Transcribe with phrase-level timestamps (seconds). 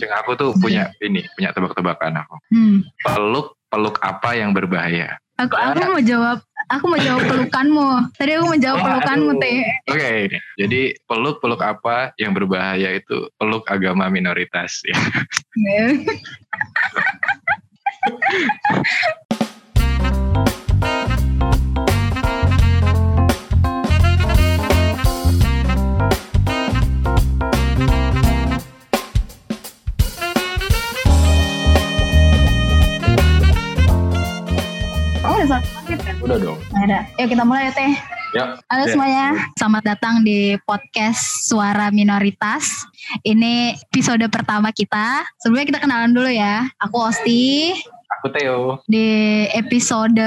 [0.00, 2.40] Ceng aku tuh punya ini, punya tebak-tebakan aku.
[2.48, 2.80] Hmm.
[3.04, 5.20] Peluk peluk apa yang berbahaya?
[5.36, 7.88] Aku aku mau jawab aku mau jawab pelukanmu.
[8.16, 9.60] Tadi aku mau jawab Oh, pelukanmu teh.
[9.92, 10.12] Oke,
[10.56, 14.96] jadi peluk peluk apa yang berbahaya itu peluk agama minoritas ya.
[36.30, 36.62] Udah dong.
[36.70, 37.10] Ada.
[37.18, 37.92] Yuk kita mulai ya teh.
[38.38, 38.44] Ya.
[38.70, 38.90] Halo Ya.
[38.94, 39.26] semuanya,
[39.58, 42.70] selamat datang di podcast Suara Minoritas.
[43.26, 45.26] Ini episode pertama kita.
[45.42, 46.70] Sebelumnya kita kenalan dulu ya.
[46.86, 47.74] Aku Osti.
[48.22, 48.78] Aku Theo.
[48.86, 50.22] Di episode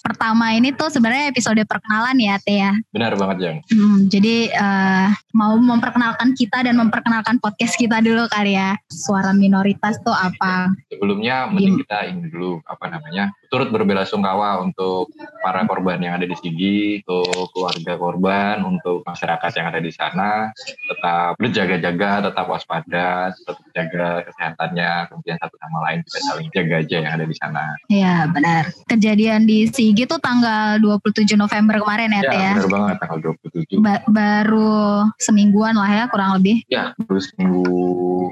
[0.00, 2.72] pertama ini tuh sebenarnya episode perkenalan ya Teh ya.
[2.96, 3.58] Benar banget Jang.
[3.76, 8.72] Hmm, jadi eh, mau memperkenalkan kita dan memperkenalkan podcast kita dulu kali ya.
[8.88, 10.72] Suara minoritas tuh apa?
[10.88, 15.10] Sebelumnya mending kita ini dulu apa namanya turut berbelasungkawa untuk
[15.42, 20.50] para korban yang ada di Sigi, untuk keluarga korban, untuk masyarakat yang ada di sana,
[20.58, 26.96] tetap berjaga-jaga, tetap waspada, tetap jaga kesehatannya, kemudian satu sama lain kita saling jaga aja
[27.02, 27.64] yang ada di sana.
[27.86, 28.70] Ya benar.
[28.90, 32.52] Kejadian di Sigi tuh tanggal 27 November kemarin ya Teh ya.
[32.56, 33.78] benar banget tanggal 27.
[33.78, 36.64] Ba- baru semingguan lah ya kurang lebih.
[36.66, 37.68] Ya, baru seminggu,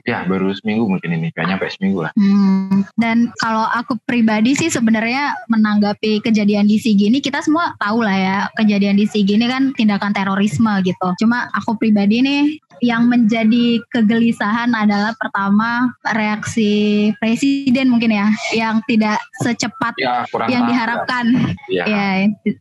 [0.09, 2.13] ya baru seminggu mungkin ini, kayaknya sampai seminggu lah.
[2.17, 5.04] Hmm, dan kalau aku pribadi sih sebenarnya
[5.51, 9.75] menanggapi kejadian di Sigi ini kita semua tahu lah ya kejadian di Sigi ini kan
[9.77, 11.09] tindakan terorisme gitu.
[11.21, 19.21] Cuma aku pribadi nih yang menjadi kegelisahan adalah pertama reaksi presiden mungkin ya yang tidak
[19.43, 21.25] secepat Ya, yang tahu, diharapkan.
[21.71, 22.07] Ya, Ya,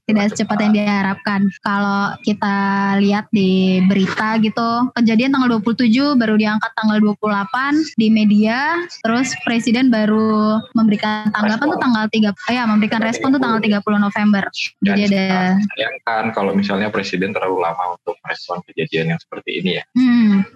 [0.07, 1.49] tidak secepat yang diharapkan.
[1.65, 2.57] Kalau kita
[3.01, 9.89] lihat di berita gitu, kejadian tanggal 27 baru diangkat tanggal 28 di media, terus presiden
[9.89, 14.43] baru memberikan tanggapan tuh tanggal 3 ya memberikan respon tuh tanggal 30 November.
[14.79, 15.25] Dan Jadi ada
[15.75, 19.83] sayangkan kalau misalnya presiden terlalu lama untuk merespon kejadian yang seperti ini ya.
[19.95, 20.02] hmm,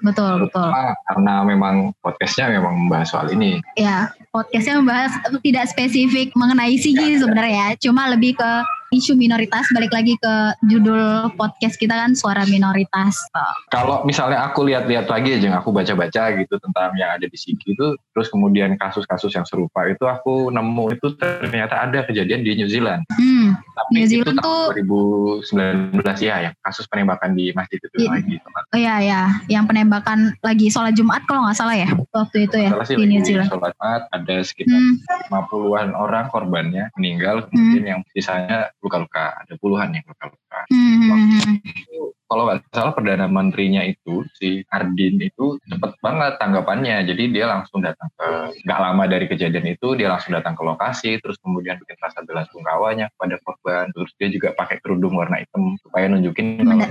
[0.03, 0.67] betul betul.
[0.69, 3.59] Terutama karena memang podcastnya memang membahas soal ini.
[3.79, 5.11] Ya, podcastnya membahas
[5.43, 7.79] tidak spesifik mengenai Sigi sebenarnya, ya.
[7.89, 8.51] cuma lebih ke
[8.95, 10.33] isu minoritas balik lagi ke
[10.71, 13.19] judul podcast kita kan suara minoritas.
[13.67, 17.87] Kalau misalnya aku lihat-lihat lagi aja, aku baca-baca gitu tentang yang ada di Sigi itu,
[18.15, 23.03] terus kemudian kasus-kasus yang serupa itu aku nemu itu ternyata ada kejadian di New Zealand.
[23.19, 24.73] Hmm, Tapi New itu Zealand tuh- tahun
[25.93, 28.09] 2019 ya, yang kasus penembakan di masjid itu Iya.
[28.09, 28.35] lagi.
[28.41, 28.63] Teman.
[28.67, 32.69] Oh iya ya, yang penembakan lagi sholat Jumat kalau nggak salah ya waktu itu ya
[32.73, 33.47] Salah sih di New Zealand.
[33.47, 34.97] sholat Jumat, ada sekitar Hmm,
[35.29, 40.59] 50-an orang korbannya meninggal, kemudian yang sisanya luka-luka, ada puluhan yang luka-luka.
[40.67, 41.55] hmm, hmm, hmm.
[41.61, 47.45] Itu, kalau nggak salah perdana menterinya itu si Ardin itu cepet banget tanggapannya, jadi dia
[47.47, 48.27] langsung datang ke
[48.67, 53.07] nggak lama dari kejadian itu dia langsung datang ke lokasi, terus kemudian bikin rasa belasungkawanya
[53.15, 56.83] kepada korban, terus dia juga pakai kerudung warna hitam supaya nunjukin kalau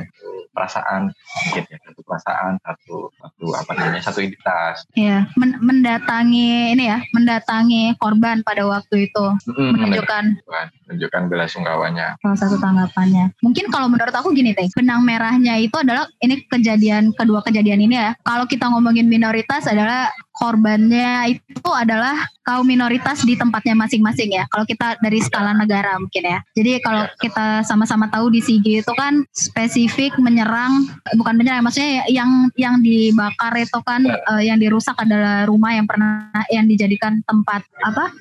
[0.56, 4.88] perasaan, mungkin ya satu perasaan, satu satu apa namanya satu identitas.
[4.96, 12.16] Iya, men- mendatangi ini ya, mendatangi korban pada waktu itu, Mm, menunjukkan menunjukkan menunjukkan belasungkawanya.
[12.24, 13.36] salah satu tanggapannya.
[13.44, 17.98] Mungkin kalau menurut aku gini teh, benang merahnya itu adalah ini kejadian kedua kejadian ini
[17.98, 18.14] ya.
[18.22, 20.06] Kalau kita ngomongin minoritas adalah
[20.36, 24.44] korbannya itu adalah kaum minoritas di tempatnya masing-masing ya.
[24.52, 26.38] Kalau kita dari skala negara mungkin ya.
[26.54, 30.86] Jadi kalau kita sama-sama tahu di Sigi itu kan spesifik menyerang
[31.18, 36.30] bukan menyerang maksudnya yang yang dibakar itu kan eh, yang dirusak adalah rumah yang pernah
[36.52, 38.12] yang dijadikan tempat apa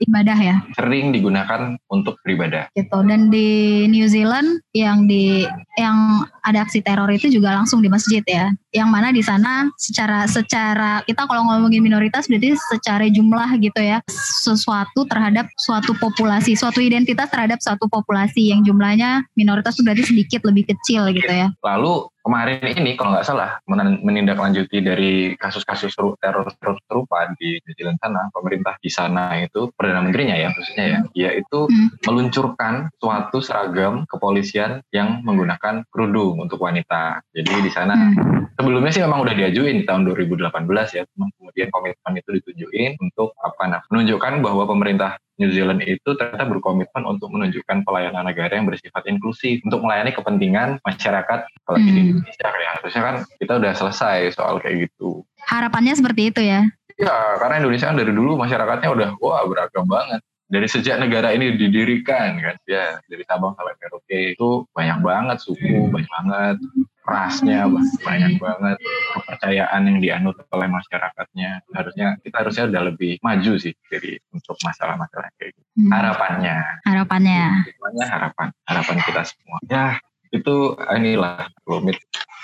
[0.00, 2.70] ibadah ya Sering digunakan untuk beribadah.
[2.72, 5.44] gitu dan di New Zealand yang di
[5.76, 10.26] yang ada aksi teror itu juga langsung di masjid ya yang mana di sana secara
[10.26, 16.84] secara kita kalau ngomongin minoritas berarti secara jumlah gitu ya sesuatu terhadap suatu populasi suatu
[16.84, 21.48] identitas terhadap suatu populasi yang jumlahnya minoritas itu berarti sedikit lebih kecil gitu ya.
[21.64, 26.48] Lalu kemarin ini kalau nggak salah men- menindaklanjuti dari kasus-kasus teror
[26.88, 31.30] serupa di New Zealand sana, pemerintah di sana itu perdana menterinya ya khususnya ya, dia
[31.36, 31.88] itu Hmm.
[32.08, 37.20] meluncurkan suatu seragam kepolisian yang menggunakan kerudung untuk wanita.
[37.36, 38.48] Jadi di sana Hmm.
[38.56, 43.62] sebelumnya sih memang udah diajuin di tahun 2018 ya, kemudian komitmen itu ditunjukin untuk apa
[43.68, 49.02] nah menunjukkan bahwa pemerintah New Zealand itu ternyata berkomitmen untuk menunjukkan pelayanan negara yang bersifat
[49.10, 52.10] inklusif untuk melayani kepentingan masyarakat apalagi di Hmm.
[52.22, 55.26] Indonesia ya harusnya kan kita udah selesai soal kayak gitu.
[55.42, 56.62] Harapannya seperti itu ya?
[56.94, 60.22] Ya karena Indonesia kan dari dulu masyarakatnya udah wah beragam banget.
[60.44, 65.90] Dari sejak negara ini didirikan kan ya dari Sabang sampai Merauke itu banyak banget suku
[65.90, 66.56] banyak banget
[67.04, 67.68] rasnya
[68.00, 68.80] banyak banget
[69.12, 75.28] kepercayaan yang dianut oleh masyarakatnya harusnya kita harusnya udah lebih maju sih dari untuk masalah-masalah
[75.36, 75.92] kayak gitu hmm.
[75.92, 76.56] harapannya
[76.88, 79.86] harapannya semuanya harapan harapan kita semua ya
[80.32, 82.00] itu inilah rumit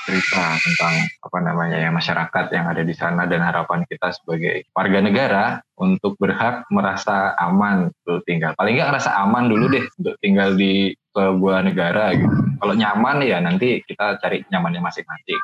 [0.07, 4.99] cerita tentang apa namanya ya masyarakat yang ada di sana dan harapan kita sebagai warga
[5.05, 5.45] negara
[5.77, 8.57] untuk berhak merasa aman untuk tinggal.
[8.57, 12.50] Paling nggak rasa aman dulu deh untuk tinggal di sebuah negara gitu.
[12.61, 15.41] Kalau nyaman ya nanti kita cari nyamannya masing-masing.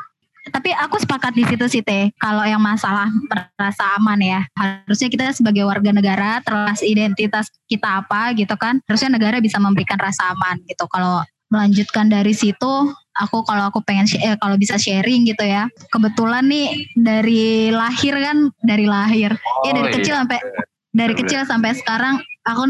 [0.47, 2.15] Tapi aku sepakat di situ sih Teh.
[2.23, 8.31] Kalau yang masalah merasa aman ya, harusnya kita sebagai warga negara terlepas identitas kita apa
[8.39, 10.87] gitu kan, harusnya negara bisa memberikan rasa aman gitu.
[10.87, 16.43] Kalau melanjutkan dari situ aku kalau aku pengen eh, kalau bisa sharing gitu ya kebetulan
[16.51, 19.95] nih dari lahir kan dari lahir oh, ya dari iya.
[19.95, 20.39] kecil sampai
[20.91, 22.63] dari kecil sampai sekarang aku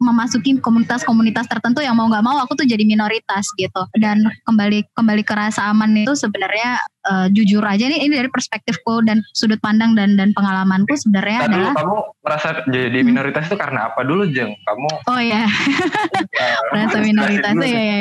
[0.00, 3.82] memasuki komunitas-komunitas tertentu yang mau nggak mau aku tuh jadi minoritas gitu.
[3.96, 9.04] Dan kembali kembali ke rasa aman itu sebenarnya uh, jujur aja nih ini dari perspektifku
[9.08, 13.06] dan sudut pandang dan dan pengalamanku sebenarnya Tadi adalah kamu merasa jadi hmm.
[13.08, 14.52] minoritas itu karena apa dulu jeng?
[14.68, 15.48] Kamu oh ya
[16.72, 17.98] merasa minoritas ya ya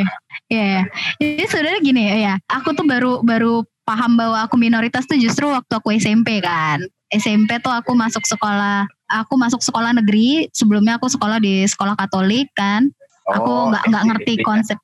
[0.50, 0.84] ya ya
[1.22, 5.74] jadi sebenarnya gini ya aku tuh baru baru paham bahwa aku minoritas tuh justru waktu
[5.74, 11.42] aku SMP kan SMP tuh aku masuk sekolah aku masuk sekolah negeri sebelumnya aku sekolah
[11.42, 12.94] di sekolah Katolik kan
[13.36, 14.78] aku nggak oh, nggak ngerti SD, konsep.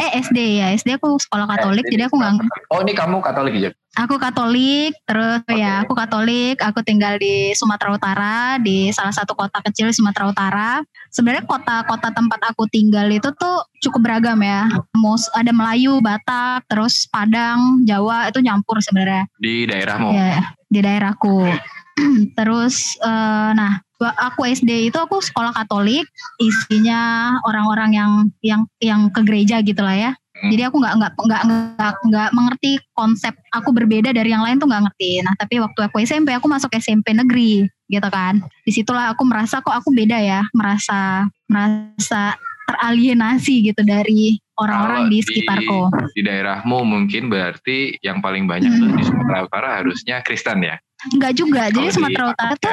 [0.00, 2.32] Eh SD ya SD aku sekolah Katolik SD, jadi aku nggak
[2.72, 3.70] oh ini kamu Katolik ya?
[3.94, 5.62] Aku Katolik terus okay.
[5.62, 6.58] ya aku Katolik.
[6.58, 10.70] Aku tinggal di Sumatera Utara di salah satu kota kecil di Sumatera Utara.
[11.14, 14.66] Sebenarnya kota-kota tempat aku tinggal itu tuh cukup beragam ya.
[14.98, 19.30] Mus ada Melayu Batak terus Padang Jawa itu nyampur sebenarnya.
[19.38, 20.10] Di daerahmu?
[20.10, 21.46] Ya di daerahku.
[22.38, 23.78] Terus uh, nah
[24.12, 26.04] aku SD itu aku sekolah Katolik
[26.42, 28.12] isinya orang-orang yang
[28.44, 30.50] yang yang ke gereja gitu lah ya hmm.
[30.52, 34.68] jadi aku nggak nggak nggak nggak nggak mengerti konsep aku berbeda dari yang lain tuh
[34.68, 39.12] nggak ngerti nah tapi waktu aku SMP aku masuk SMP negeri gitu kan di situlah
[39.12, 45.92] aku merasa kok aku beda ya merasa merasa teralienasi gitu dari orang-orang di, di sekitarku.
[46.16, 48.80] Di daerahmu mungkin berarti yang paling banyak hmm.
[48.80, 50.76] tuh di Sumatera Utara harusnya Kristen ya?
[51.12, 51.62] Enggak juga.
[51.68, 52.72] Jadi Sumatera Utara tuh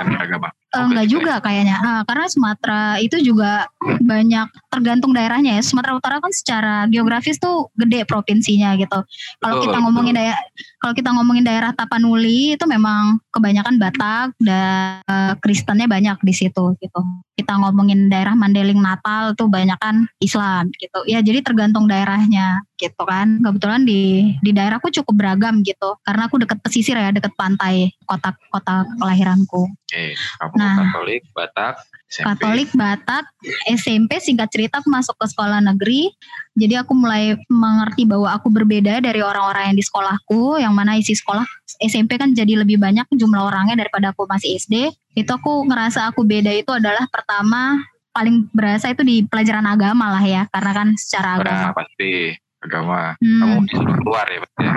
[0.72, 1.76] Uh, enggak juga kayaknya.
[1.84, 5.64] Uh, karena Sumatera itu juga banyak tergantung daerahnya ya.
[5.68, 9.04] Sumatera Utara kan secara geografis tuh gede provinsinya gitu.
[9.44, 10.40] Kalau kita ngomongin daerah
[10.80, 16.72] kalau kita ngomongin daerah Tapanuli itu memang kebanyakan Batak dan uh, Kristennya banyak di situ
[16.80, 17.02] gitu.
[17.36, 21.04] Kita ngomongin daerah Mandeling Natal tuh banyak kan Islam gitu.
[21.04, 23.38] Ya jadi tergantung daerahnya gitu kan.
[23.46, 26.02] Kebetulan di di daerahku cukup beragam gitu.
[26.02, 29.70] Karena aku deket pesisir ya, deket pantai kota-kota kelahiranku.
[29.70, 31.76] Oke, kamu nah, Katolik, Batak,
[32.10, 32.26] SMP.
[32.26, 33.26] Katolik, Batak,
[33.70, 36.10] SMP singkat cerita aku masuk ke sekolah negeri.
[36.58, 41.14] Jadi aku mulai mengerti bahwa aku berbeda dari orang-orang yang di sekolahku, yang mana isi
[41.16, 41.46] sekolah
[41.84, 44.92] SMP kan jadi lebih banyak jumlah orangnya daripada aku masih SD.
[45.16, 47.80] Itu aku ngerasa aku beda itu adalah pertama
[48.12, 51.72] paling berasa itu di pelajaran agama lah ya, karena kan secara agama.
[51.72, 53.18] Nah, pasti agama.
[53.20, 53.40] Hmm.
[53.42, 54.76] Kamu disuruh keluar ya pasti ya.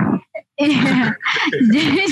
[0.54, 1.02] Iya.
[1.74, 2.04] jadi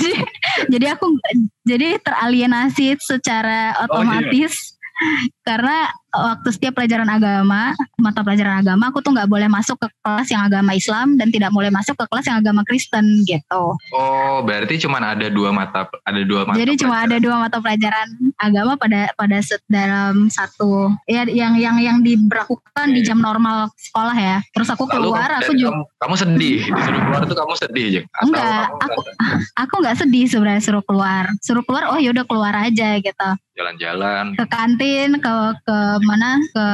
[0.67, 1.15] jadi aku
[1.63, 5.42] jadi teralienasi secara otomatis oh, iya.
[5.43, 10.29] Karena waktu setiap pelajaran agama, mata pelajaran agama, aku tuh nggak boleh masuk ke kelas
[10.29, 13.63] yang agama Islam dan tidak boleh masuk ke kelas yang agama Kristen gitu.
[13.91, 16.55] Oh, berarti cuma ada dua mata, ada dua mata.
[16.55, 18.07] Jadi cuma ada dua mata pelajaran
[18.37, 22.95] agama pada pada dalam satu ya yang yang yang diberlakukan okay.
[22.95, 24.37] di jam normal sekolah ya.
[24.53, 25.71] Terus aku keluar, Lalu, aku juga.
[25.73, 28.01] Kamu, kamu sedih, disuruh keluar tuh kamu sedih aja.
[28.21, 28.99] Enggak, aku
[29.65, 31.25] aku nggak sedih sebenarnya suruh keluar.
[31.41, 33.29] Suruh keluar, oh yaudah keluar aja gitu.
[33.53, 34.33] Jalan-jalan.
[34.33, 36.39] Ke kantin, ke ke mana?
[36.51, 36.65] Ke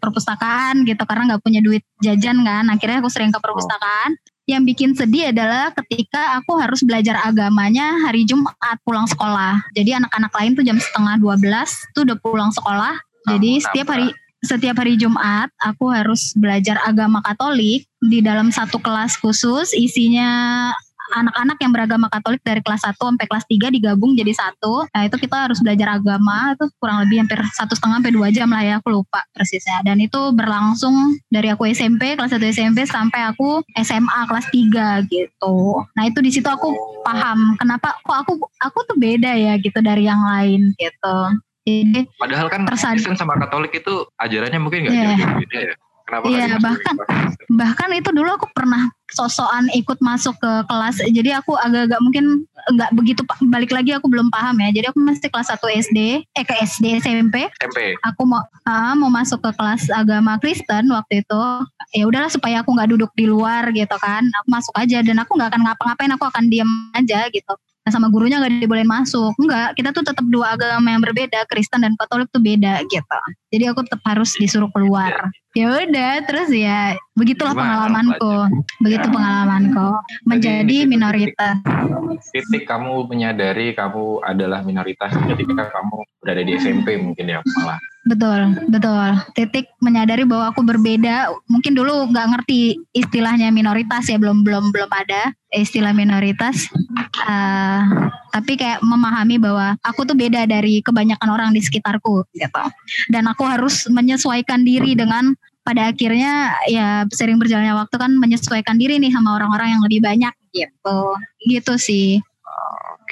[0.00, 2.64] perpustakaan gitu karena nggak punya duit jajan kan.
[2.70, 4.18] Akhirnya aku sering ke perpustakaan.
[4.48, 9.60] Yang bikin sedih adalah ketika aku harus belajar agamanya hari Jumat pulang sekolah.
[9.76, 11.44] Jadi anak-anak lain tuh jam setengah 12
[11.92, 12.96] tuh udah pulang sekolah.
[13.28, 19.18] Jadi setiap hari setiap hari Jumat aku harus belajar agama Katolik di dalam satu kelas
[19.20, 19.76] khusus.
[19.76, 20.72] Isinya
[21.14, 24.84] anak-anak yang beragama Katolik dari kelas 1 sampai kelas 3 digabung jadi satu.
[24.92, 28.48] Nah itu kita harus belajar agama itu kurang lebih hampir satu setengah sampai dua jam
[28.50, 29.80] lah ya aku lupa persisnya.
[29.84, 35.56] Dan itu berlangsung dari aku SMP kelas 1 SMP sampai aku SMA kelas 3 gitu.
[35.96, 36.72] Nah itu di situ aku
[37.02, 41.18] paham kenapa kok aku aku tuh beda ya gitu dari yang lain gitu.
[41.68, 45.20] Jadi, Padahal kan Kristen sama Katolik itu ajarannya mungkin nggak yeah.
[45.20, 45.74] jauh-jauh beda ya
[46.08, 47.52] Kenapa Iya, bahkan- Kristen?
[47.52, 52.24] bahkan itu dulu aku pernah sosokan ikut masuk ke kelas jadi aku agak-agak mungkin
[52.72, 54.72] nggak begitu balik lagi aku belum paham ya.
[54.72, 57.96] Jadi aku masih kelas 1 SD eh ke SD SMP SMP.
[58.00, 61.42] aku mau ah, mau masuk ke kelas agama Kristen waktu itu.
[61.92, 64.24] Ya udahlah supaya aku nggak duduk di luar gitu kan.
[64.44, 67.52] Aku masuk aja dan aku nggak akan ngapa-ngapain aku akan diam aja gitu
[67.88, 69.32] Nah, sama gurunya nggak dibolehin masuk.
[69.40, 73.20] Enggak kita tuh tetap dua agama yang berbeda Kristen dan Katolik tuh beda gitu.
[73.48, 75.32] Jadi aku tetap harus disuruh keluar.
[75.56, 78.60] Ya udah terus ya begitulah pengalamanku.
[78.84, 79.14] begitu Ya.
[79.16, 79.88] pengalamanku.
[80.28, 81.64] Menjadi minoritas.
[82.28, 87.80] Titik kamu menyadari kamu adalah minoritas ketika kamu berada di SMP mungkin ya malah.
[88.08, 89.20] Betul, betul.
[89.36, 91.28] Titik menyadari bahwa aku berbeda.
[91.52, 96.72] Mungkin dulu nggak ngerti istilahnya minoritas ya, belum belum belum ada istilah minoritas.
[97.28, 97.80] Eh,
[98.32, 102.64] tapi kayak memahami bahwa aku tuh beda dari kebanyakan orang di sekitarku, gitu.
[103.12, 105.36] Dan aku harus menyesuaikan diri dengan
[105.68, 110.32] pada akhirnya ya sering berjalannya waktu kan menyesuaikan diri nih sama orang-orang yang lebih banyak
[110.56, 111.00] gitu.
[111.44, 112.08] Gitu sih.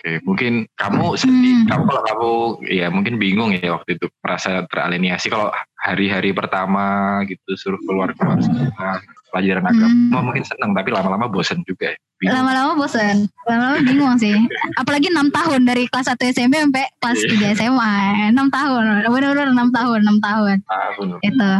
[0.06, 1.66] Oke, mungkin kamu sedih, Hmm.
[1.66, 2.32] kamu kalau kamu
[2.70, 8.38] ya mungkin bingung ya waktu itu merasa teraliniasi kalau hari-hari pertama gitu suruh keluar keluar
[8.38, 9.02] sekolah,
[9.34, 9.90] pelajaran agama
[10.22, 10.30] Hmm.
[10.30, 11.98] mungkin seneng tapi lama-lama bosen juga ya.
[12.18, 14.32] Lama-lama bosan lama-lama bingung sih.
[14.74, 17.52] Apalagi enam tahun dari kelas 1 SMP sampai kelas Iya.
[17.52, 17.92] 3 SMA
[18.32, 19.04] enam tahun.
[19.04, 20.56] Benar-benar enam tahun enam tahun.
[20.64, 21.06] Tahun.
[21.20, 21.50] itu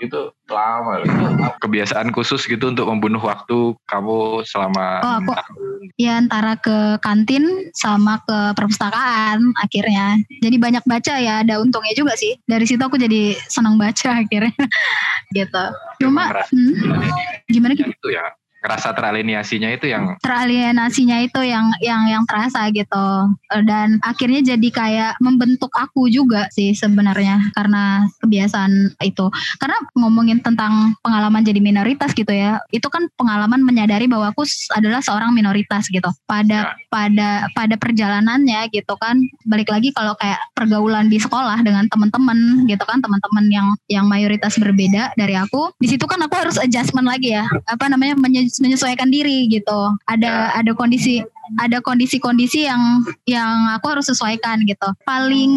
[0.00, 1.12] itu lama itu
[1.60, 5.92] kebiasaan khusus gitu untuk membunuh waktu kamu selama Oh, aku- tahun.
[6.00, 7.44] ya antara ke kantin
[7.76, 10.16] sama ke perpustakaan akhirnya.
[10.40, 12.32] Jadi banyak baca ya ada untungnya juga sih.
[12.48, 14.56] Dari situ aku jadi senang baca akhirnya.
[15.30, 15.64] Gitu.
[16.00, 16.72] Cuma hmm,
[17.46, 18.24] gimana ya itu ya
[18.60, 23.06] ngerasa teraliniasinya itu yang teralienasinya itu yang yang yang terasa gitu.
[23.56, 29.26] Eh, dan akhirnya jadi kayak membentuk aku juga sih sebenarnya karena kebiasaan itu.
[29.56, 34.44] Karena ngomongin tentang pengalaman jadi minoritas gitu ya itu kan pengalaman menyadari bahwa aku
[34.76, 36.08] adalah seorang minoritas gitu.
[36.28, 39.16] Pada pada pada perjalanannya gitu kan
[39.48, 44.60] balik lagi kalau kayak pergaulan di sekolah dengan teman-teman gitu kan teman-teman yang yang mayoritas
[44.60, 47.48] berbeda dari aku di situ kan aku harus adjustment lagi ya.
[47.64, 49.94] Apa namanya menye- menyesuaikan diri gitu.
[50.10, 51.22] Ada ada kondisi
[51.58, 54.86] ada kondisi-kondisi yang yang aku harus sesuaikan gitu.
[55.02, 55.52] Paling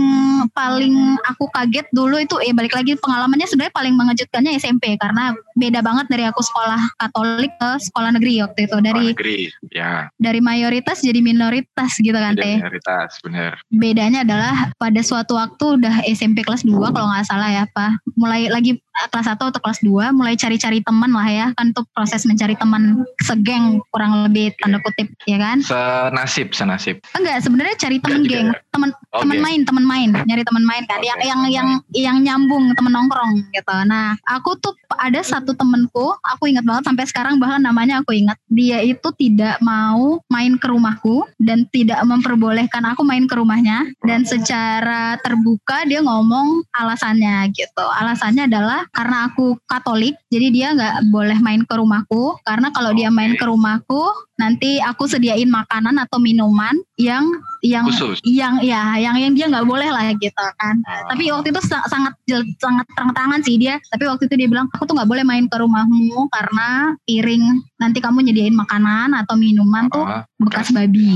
[0.53, 5.79] paling aku kaget dulu itu eh balik lagi pengalamannya sebenarnya paling mengejutkannya SMP karena beda
[5.85, 9.39] banget dari aku sekolah Katolik ke sekolah negeri waktu itu dari luar negeri
[9.73, 15.35] ya dari mayoritas jadi minoritas gitu kan jadi teh minoritas bener bedanya adalah pada suatu
[15.35, 18.15] waktu udah SMP kelas 2 kalau nggak salah ya Pak.
[18.15, 21.47] Mulai lagi eh, kelas 1 atau kelas 2 mulai cari-cari teman lah ya.
[21.59, 25.59] Kan tuh proses mencari teman segeng kurang lebih tanda kutip ya kan.
[25.63, 28.71] senasib senasib Enggak, sebenarnya cari temen Enggak juga geng, ya?
[28.71, 29.45] temen Oh, temen geng.
[29.45, 33.45] main, temen main, nyari temen main kan, Oke, yang yang yang yang nyambung, temen nongkrong
[33.53, 33.75] gitu.
[33.85, 38.39] Nah, aku tuh ada satu temenku, aku ingat banget sampai sekarang bahkan namanya aku ingat.
[38.47, 43.91] Dia itu tidak mau main ke rumahku dan tidak memperbolehkan aku main ke rumahnya.
[44.07, 47.85] Dan secara terbuka dia ngomong alasannya gitu.
[47.99, 52.39] Alasannya adalah karena aku Katolik, jadi dia nggak boleh main ke rumahku.
[52.47, 54.07] Karena kalau dia main ke rumahku,
[54.37, 57.25] nanti aku sediain makanan atau minuman yang
[57.63, 58.19] yang khusus?
[58.27, 60.75] yang ya yang yang dia nggak boleh lah gitu kan.
[60.83, 61.15] Oh.
[61.15, 62.13] tapi waktu itu sa- sangat
[62.59, 63.79] sangat terang-terangan sih dia.
[63.87, 68.03] Tapi waktu itu dia bilang aku tuh nggak boleh main ke rumahmu karena piring nanti
[68.03, 71.15] kamu nyediain makanan atau minuman tuh Ah, bekas babi.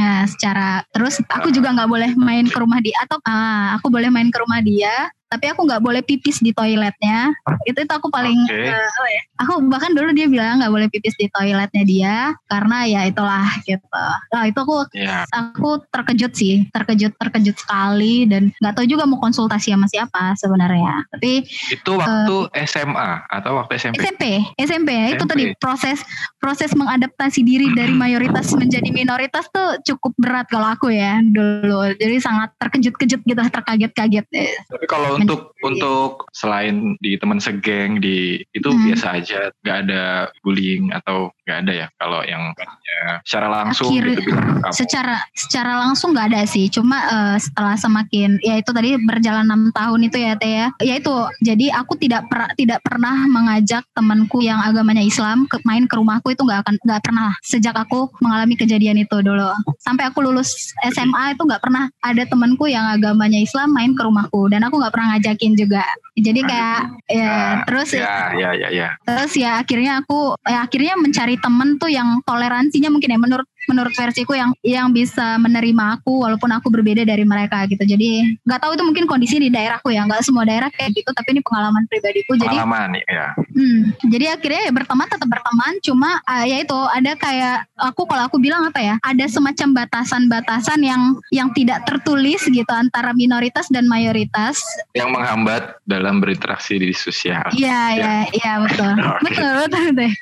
[0.00, 4.08] Nah secara terus aku juga nggak boleh main ke rumah dia atau ah, aku boleh
[4.08, 7.32] main ke rumah dia tapi aku nggak boleh pipis di toiletnya.
[7.64, 8.68] Itu itu aku paling Oke.
[8.68, 12.16] eh, apa ya, aku bahkan dulu dia bilang nggak boleh pipis di toiletnya dia
[12.52, 14.04] karena ya itulah gitu.
[14.28, 19.16] Nah itu aku ya aku terkejut sih terkejut terkejut sekali dan nggak tahu juga mau
[19.16, 21.08] konsultasi sama siapa sebenarnya.
[21.08, 22.36] Tapi itu waktu
[22.68, 24.24] SMA atau waktu SMP SMP
[24.60, 25.32] SMP ya itu SMP.
[25.32, 25.98] tadi proses
[26.36, 31.88] proses mengadaptasi diri dari mayoritas menjadi minoritas tuh cukup berat kalau aku ya dulu.
[31.96, 34.26] Jadi sangat terkejut-kejut gitu terkaget-kaget.
[34.34, 38.82] Eh, Tapi kalau untuk untuk selain di teman segeng di itu Hmm.
[38.90, 40.04] biasa aja, nggak ada
[40.42, 44.70] bullying atau nggak ada ya kalau yang ya, secara langsung Akhir- gitu kamu.
[44.70, 46.70] secara secara langsung nggak ada sih.
[46.70, 50.66] Cuma eh, setelah semakin ya itu tadi berjalan enam tahun itu ya teh ya.
[50.78, 51.10] Ya itu
[51.42, 56.30] jadi aku tidak per, tidak pernah mengajak temanku yang agamanya Islam ke, main ke rumahku
[56.30, 59.50] itu nggak akan nggak pernah sejak aku mengalami kejadian itu dulu.
[59.82, 60.54] Sampai aku lulus
[60.94, 64.46] SMA itu nggak pernah ada temanku yang agamanya Islam main ke rumahku.
[64.46, 65.82] Dan aku nggak pernah ngajakin juga.
[66.14, 66.80] Jadi kayak
[67.10, 68.88] ya Nah, terus ya ya ya ya.
[69.02, 73.94] terus ya akhirnya aku ya akhirnya mencari temen tuh yang toleransinya mungkin ya menurut menurut
[73.94, 78.74] versiku yang yang bisa menerima aku walaupun aku berbeda dari mereka gitu jadi nggak tahu
[78.74, 82.34] itu mungkin kondisi di daerahku ya nggak semua daerah kayak gitu tapi ini pengalaman pribadiku
[82.38, 83.26] jadi Pengalaman ya.
[83.38, 88.26] hmm, jadi akhirnya ya berteman tetap berteman cuma uh, ya itu ada kayak aku kalau
[88.26, 93.86] aku bilang apa ya ada semacam batasan-batasan yang yang tidak tertulis gitu antara minoritas dan
[93.86, 94.58] mayoritas
[94.92, 97.48] Yang menghambat dalam berinteraksi di sosial.
[97.52, 98.92] Iya, iya, iya betul.
[98.98, 99.24] Oke.
[99.28, 100.12] Betul, betul deh.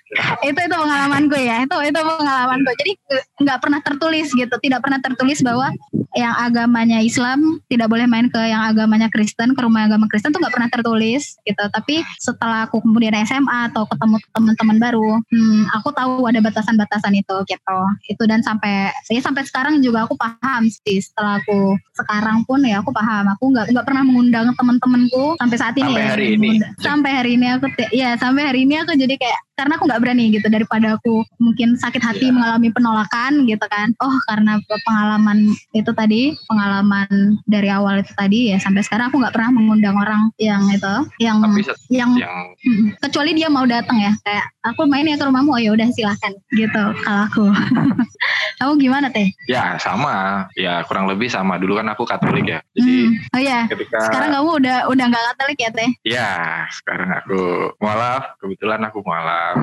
[0.46, 1.56] Itu itu pengalamanku ya.
[1.66, 2.70] Itu itu pengalamanku.
[2.80, 2.92] Jadi
[3.40, 5.72] nggak pernah tertulis gitu, tidak pernah tertulis bahwa
[6.12, 10.42] yang agamanya Islam tidak boleh main ke yang agamanya Kristen, ke rumah agama Kristen tuh
[10.42, 11.64] nggak pernah tertulis gitu.
[11.70, 17.36] Tapi setelah aku kemudian SMA atau ketemu teman-teman baru, hmm, aku tahu ada batasan-batasan itu
[17.46, 17.78] gitu.
[18.10, 20.98] Itu dan sampai saya sampai sekarang juga aku paham sih.
[20.98, 23.30] Setelah aku sekarang pun ya aku paham.
[23.38, 26.10] Aku nggak nggak pernah mengundang teman-temanku sampai saat ini Sampai ya.
[26.10, 26.50] hari ini.
[26.82, 30.32] Sampai hari ini aku ya sampai hari ini aku jadi kayak karena aku nggak berani
[30.32, 32.32] gitu daripada aku mungkin sakit hati Iya.
[32.32, 33.92] mengalami penolakan gitu kan.
[34.00, 34.56] Oh karena
[34.88, 40.00] pengalaman itu tadi pengalaman dari awal itu tadi ya sampai sekarang aku nggak pernah mengundang
[40.00, 41.60] orang yang itu yang Tapi
[41.92, 45.60] yang yang Mm, kecuali dia mau datang ya kayak aku main ya ke rumahmu oh
[45.60, 47.44] ya udah silahkan gitu kalau aku
[48.60, 51.56] kamu gimana teh ya sama, ya kurang lebih sama.
[51.56, 52.60] Dulu kan aku Katolik ya.
[52.76, 56.30] Jadi Hmm, oh ya ketika sekarang kamu udah udah nggak katolik ya teh ya
[56.68, 57.40] sekarang aku
[57.80, 59.56] mualaf, kebetulan aku mualaf.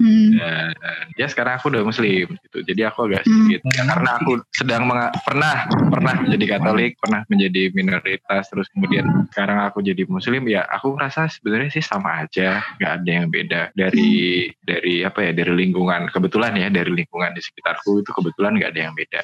[0.00, 0.28] hmm.
[0.36, 0.72] dan
[1.16, 3.48] ya sekarang aku udah muslim gitu jadi aku agak Hmm.
[3.48, 4.82] sedikit ya, karena aku sedang
[5.24, 5.56] pernah
[5.88, 11.30] pernah menjadi Katolik pernah menjadi minoritas terus kemudian sekarang aku jadi muslim ya aku merasa
[11.30, 16.52] sebenarnya sih sama aja nggak ada yang beda dari dari apa ya dari lingkungan kebetulan
[16.58, 19.20] ya dari lingkungan di sekitarku itu kebetulan nggak ada yang beda.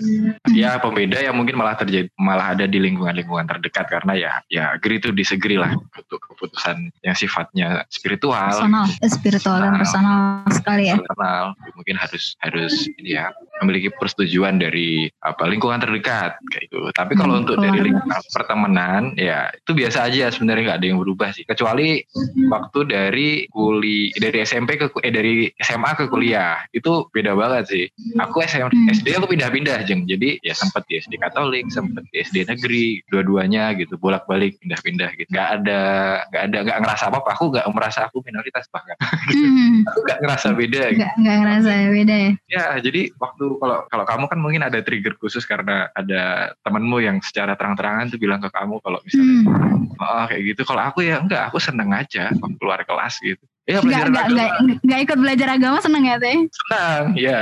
[0.52, 5.00] Ya pembeda yang mungkin malah terjadi malah ada di lingkungan-lingkungan terdekat karena ya ya agree
[5.00, 8.52] to disagree lah untuk keputusan yang sifatnya spiritual.
[8.52, 10.20] Personal eh, spiritual dan personal
[10.52, 11.00] sekali ya.
[11.00, 13.32] internal mungkin harus harus ini ya
[13.64, 16.92] memiliki persetujuan dari apa lingkungan terdekat kayak gitu.
[16.92, 18.20] Tapi kalau Hmm, untuk dari lingkungan.
[18.36, 21.48] pertemanan ya itu biasa aja sebenarnya nggak ada yang berubah sih.
[21.48, 22.04] Kecuali
[22.52, 27.84] waktu dari kuli dari SMP ke eh dari SMA ke kuliah itu beda banget sih.
[28.18, 28.89] Aku SM, Hmm.
[28.90, 33.72] SD aku pindah-pindah jeng jadi ya sempet di SD Katolik sempet di SD negeri dua-duanya
[33.74, 35.80] gitu bolak-balik pindah-pindah gitu nggak ada
[36.26, 38.96] nggak ada nggak ngerasa apa apa aku nggak merasa aku minoritas bahkan
[39.30, 40.98] Hmm, aku nggak ngerasa beda gitu.
[41.00, 45.14] nggak nggak ngerasa beda ya Ya, jadi waktu kalau kalau kamu kan mungkin ada trigger
[45.16, 46.22] khusus karena ada
[46.60, 49.86] temanmu yang secara terang-terangan tuh bilang ke kamu kalau misalnya Hmm.
[49.96, 50.62] oh kayak gitu.
[50.64, 53.40] Kalau aku ya enggak, aku seneng aja keluar kelas gitu.
[53.68, 57.04] Ya nggak belajar nggak nggak agama nggak ikut belajar agama seneng ya teh senang.
[57.14, 57.40] Ya,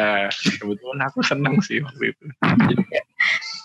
[0.60, 2.24] kebetulan aku seneng sih waktu itu.
[2.68, 2.84] Jadi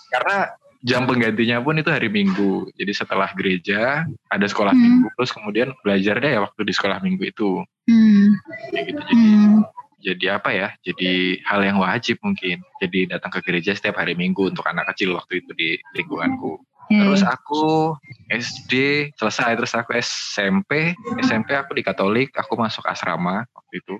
[0.08, 0.36] karena
[0.84, 2.68] jam penggantinya pun itu hari Minggu.
[2.76, 4.80] Jadi setelah gereja ada sekolah Hmm.
[4.80, 7.50] Minggu, terus kemudian belajarnya ya waktu di sekolah Minggu itu.
[7.90, 8.26] hmm.
[8.72, 9.00] Kayak gitu.
[9.00, 9.60] Jadi Hmm.
[10.00, 10.68] jadi apa ya?
[10.80, 11.12] Jadi
[11.44, 12.60] hal yang wajib mungkin.
[12.80, 16.60] Jadi datang ke gereja setiap hari Minggu untuk anak kecil waktu itu di lingkunganku.
[16.92, 17.96] Ya, Terus aku
[18.28, 18.72] SD
[19.16, 20.92] selesai terus aku SMP,
[21.24, 23.94] SMP aku di Katolik, aku masuk asrama waktu itu.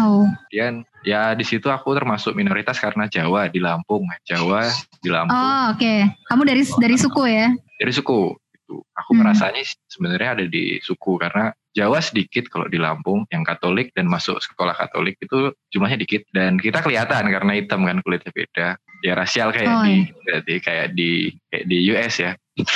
[0.00, 4.68] oh Kemudian ya di situ aku termasuk minoritas karena Jawa di Lampung, Jawa
[5.00, 5.94] di Lampung oh oke
[6.32, 8.32] kamu dari dari suku ya dari suku.
[8.56, 9.26] Itu aku Hmm.
[9.26, 14.42] ngerasanya sebenarnya ada di suku karena Jawa sedikit kalau di Lampung yang Katolik dan masuk
[14.42, 16.26] sekolah Katolik itu jumlahnya dikit.
[16.34, 18.68] Dan kita kelihatan karena hitam kan kulitnya beda.
[19.00, 21.10] Ya rasial kayak Oh, di berarti kayak di
[21.48, 22.32] kayak di US ya.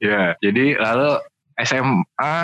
[0.00, 1.20] Ya, jadi lalu
[1.56, 2.36] SMA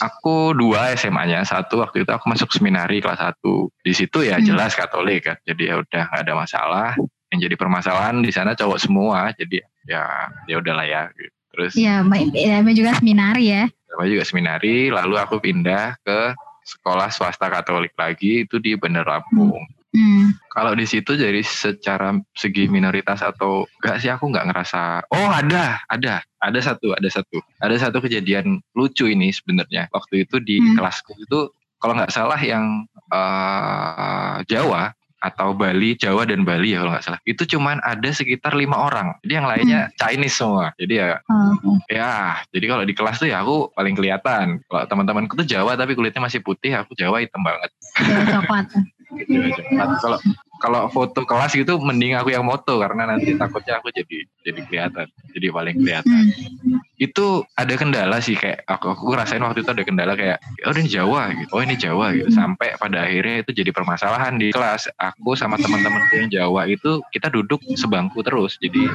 [0.00, 3.42] aku dua SMA-nya satu waktu itu aku masuk seminari kelas 1
[3.82, 4.46] di situ ya Hmm.
[4.46, 5.36] jelas Katolik kan.
[5.46, 6.88] Jadi ya udah nggak ada masalah.
[7.30, 9.34] Yang jadi permasalahan di sana cowok semua.
[9.34, 9.58] Jadi
[9.90, 11.10] ya ya udahlah ya.
[11.54, 16.34] Terus ya baik ya, namanya juga seminari ya saya juga seminari lalu aku pindah ke
[16.64, 19.62] sekolah swasta Katolik lagi itu di Bandar Lampung
[19.94, 20.50] hmm.
[20.50, 25.78] kalau di situ jadi secara segi minoritas atau enggak sih aku nggak ngerasa oh ada
[25.92, 30.76] ada ada satu ada satu ada satu kejadian lucu ini sebenarnya waktu itu di Hmm.
[30.80, 36.92] kelasku itu kalau nggak salah yang eh, Jawa atau Bali Jawa dan Bali ya kalau
[36.92, 37.20] nggak salah.
[37.24, 39.16] Itu cuman ada sekitar lima orang.
[39.24, 40.76] Jadi yang lainnya Chinese semua.
[40.76, 44.60] Jadi ya Oh, ya jadi kalau di kelas tuh ya aku paling kelihatan.
[44.68, 46.76] Kalau teman-temanku tuh Jawa tapi kulitnya masih putih.
[46.76, 47.72] Aku Jawa hitam banget.
[47.96, 48.66] Jawa coklat
[49.22, 49.88] Jawa coklat.
[50.02, 50.18] kalau
[50.64, 55.06] kalau foto kelas gitu mending aku yang moto karena nanti takutnya aku jadi jadi kelihatan
[55.34, 56.22] jadi paling kelihatan.
[56.64, 56.80] Hmm.
[56.94, 60.88] itu ada kendala sih kayak aku aku ngerasain waktu itu ada kendala kayak oh ini
[60.88, 62.30] Jawa gitu oh ini Jawa gitu.
[62.32, 64.88] Sampai pada akhirnya itu jadi permasalahan di kelas.
[64.96, 68.88] Aku sama teman-teman yang Jawa itu kita duduk sebangku terus jadi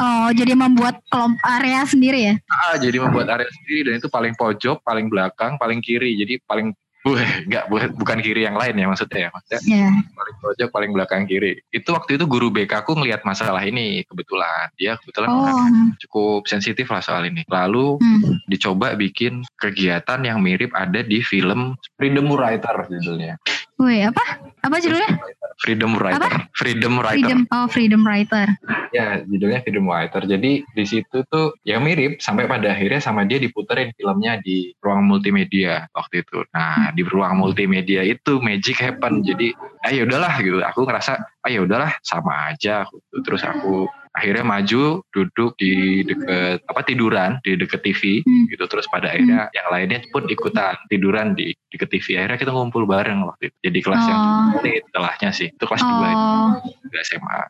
[0.00, 2.34] oh jadi membuat kelompok area sendiri ya?
[2.50, 6.72] Ah, jadi membuat area sendiri dan itu paling pojok paling belakang paling kiri jadi paling
[7.08, 7.64] enggak
[7.96, 9.28] bukan kiri yang lain ya maksudnya ya.
[9.32, 9.92] Maksudnya yeah.
[10.12, 11.56] paling pojok paling belakang kiri.
[11.72, 14.68] Itu waktu itu guru BK aku ngelihat masalah ini kebetulan.
[14.76, 15.68] Dia kebetulan Oh,
[16.06, 17.46] cukup sensitif lah soal ini.
[17.48, 18.44] Lalu hmm.
[18.50, 23.40] dicoba bikin kegiatan yang mirip ada di film Freedom Writer judulnya.
[23.80, 24.24] Wih, apa?
[24.60, 25.16] Apa judulnya?
[25.60, 26.48] Freedom Writer.
[26.52, 27.16] Freedom Writer.
[27.16, 27.40] Freedom.
[27.48, 28.46] Oh, Freedom Writer.
[28.92, 30.24] Ya, judulnya Freedom Writer.
[30.28, 35.08] Jadi di situ tuh ya mirip sampai pada akhirnya sama dia diputerin filmnya di ruang
[35.08, 36.44] multimedia waktu itu.
[36.52, 39.24] Nah, di ruang multimedia itu magic happen.
[39.24, 39.52] Jadi,
[39.88, 40.60] ayo udahlah gitu.
[40.60, 41.16] Aku ngerasa,
[41.48, 42.84] ayo udahlah sama aja.
[43.24, 48.46] Terus aku akhirnya maju duduk di deket apa tiduran di deket TV Hmm.
[48.50, 48.64] gitu.
[48.66, 53.22] Terus pada akhirnya yang lainnya pun ikutan tiduran di deket TV akhirnya kita ngumpul bareng
[53.22, 53.56] waktu itu.
[53.70, 54.58] Jadi kelas yang Oh.
[54.62, 55.48] ini setelahnya sih.
[55.54, 56.18] Itu kelas dua itu.
[56.20, 56.50] Oh,
[56.90, 57.40] juga SMA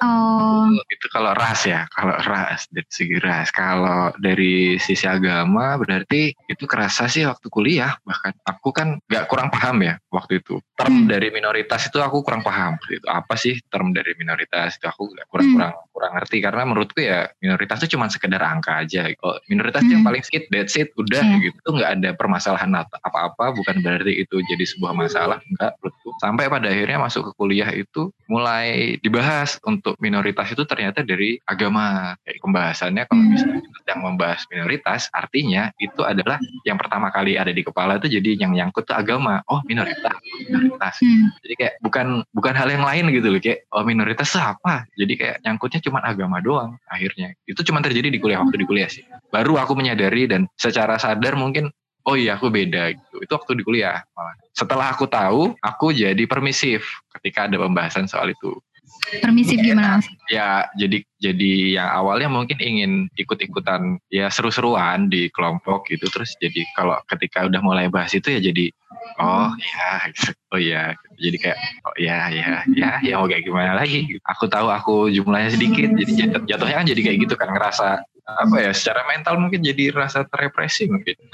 [0.00, 3.52] oh, itu kalau ras ya kalau ras dari segi ras.
[3.52, 7.92] Kalau dari sisi agama berarti itu kerasa sih waktu kuliah.
[8.00, 10.56] Bahkan aku kan nggak kurang paham ya waktu itu.
[10.78, 11.08] Term Hmm.
[11.08, 12.80] dari minoritas itu aku kurang paham.
[12.88, 14.86] Itu apa sih term dari minoritas itu?
[14.88, 15.60] Aku nggak kurang Hmm.
[15.92, 16.40] Kurang ngerti.
[16.40, 19.06] Karena menurutku ya minoritas itu cuma sekedar angka aja.
[19.12, 20.08] Kalau minoritas itu yang Hmm.
[20.10, 21.38] paling sedikit that's it udah Iya.
[21.44, 22.70] gitu itu nggak ada permasalahan
[23.04, 23.52] apa-apa.
[23.54, 25.38] Bukan berarti itu jadi sebuah masalah.
[25.46, 26.08] Enggak menurutku.
[26.18, 32.16] Sampai pada akhirnya masuk ke kuliah itu mulai dibahas untuk minoritas itu ternyata dari agama.
[32.24, 33.30] Kayak pembahasannya kalau Hmm.
[33.30, 38.08] misalnya kita sedang membahas minoritas artinya itu adalah yang pertama kali ada di kepala itu
[38.08, 39.44] jadi yang nyangkut tuh agama.
[39.52, 40.16] Oh minoritas
[40.48, 40.94] minoritas.
[41.02, 41.28] Hmm.
[41.44, 44.86] jadi kayak bukan bukan hal yang lain gitu loh kayak oh minoritas apa?
[44.96, 47.34] Jadi kayak nyangkutnya cuma agama doang akhirnya.
[47.44, 49.02] Itu cuma terjadi di kuliah waktu di kuliah sih.
[49.28, 51.68] Baru aku menyadari dan secara sadar mungkin
[52.06, 53.16] oh iya aku beda gitu.
[53.22, 54.34] Itu waktu di kuliah malah.
[54.54, 56.86] Setelah aku tahu aku jadi permisif
[57.18, 58.58] ketika ada pembahasan soal itu.
[59.22, 66.06] Permisif gimana ya jadi jadi yang awalnya mungkin ingin ikut-ikutan ya seru-seruan di kelompok gitu.
[66.10, 68.70] Terus jadi kalau ketika udah mulai bahas itu ya jadi
[69.22, 70.30] oh ya gitu.
[70.52, 70.82] oh ya
[71.22, 75.54] jadi kayak oh ya ya ya ya mau kayak gimana lagi aku tahu aku jumlahnya
[75.54, 79.62] sedikit jadi jat- jatuhnya kan jadi kayak gitu kan ngerasa apa ya secara mental mungkin
[79.62, 81.14] jadi rasa terrepresi mungkin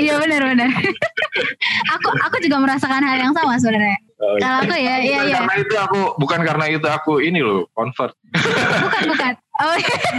[0.00, 0.72] Iya benar-benar.
[1.94, 4.00] aku aku juga merasakan hal yang sama sebenarnya.
[4.16, 5.36] Oh, Kalau aku ya, iya bukan iya.
[5.36, 8.12] karena itu aku bukan karena itu aku ini loh convert
[8.80, 9.32] Bukan bukan.
[9.60, 9.76] Oh,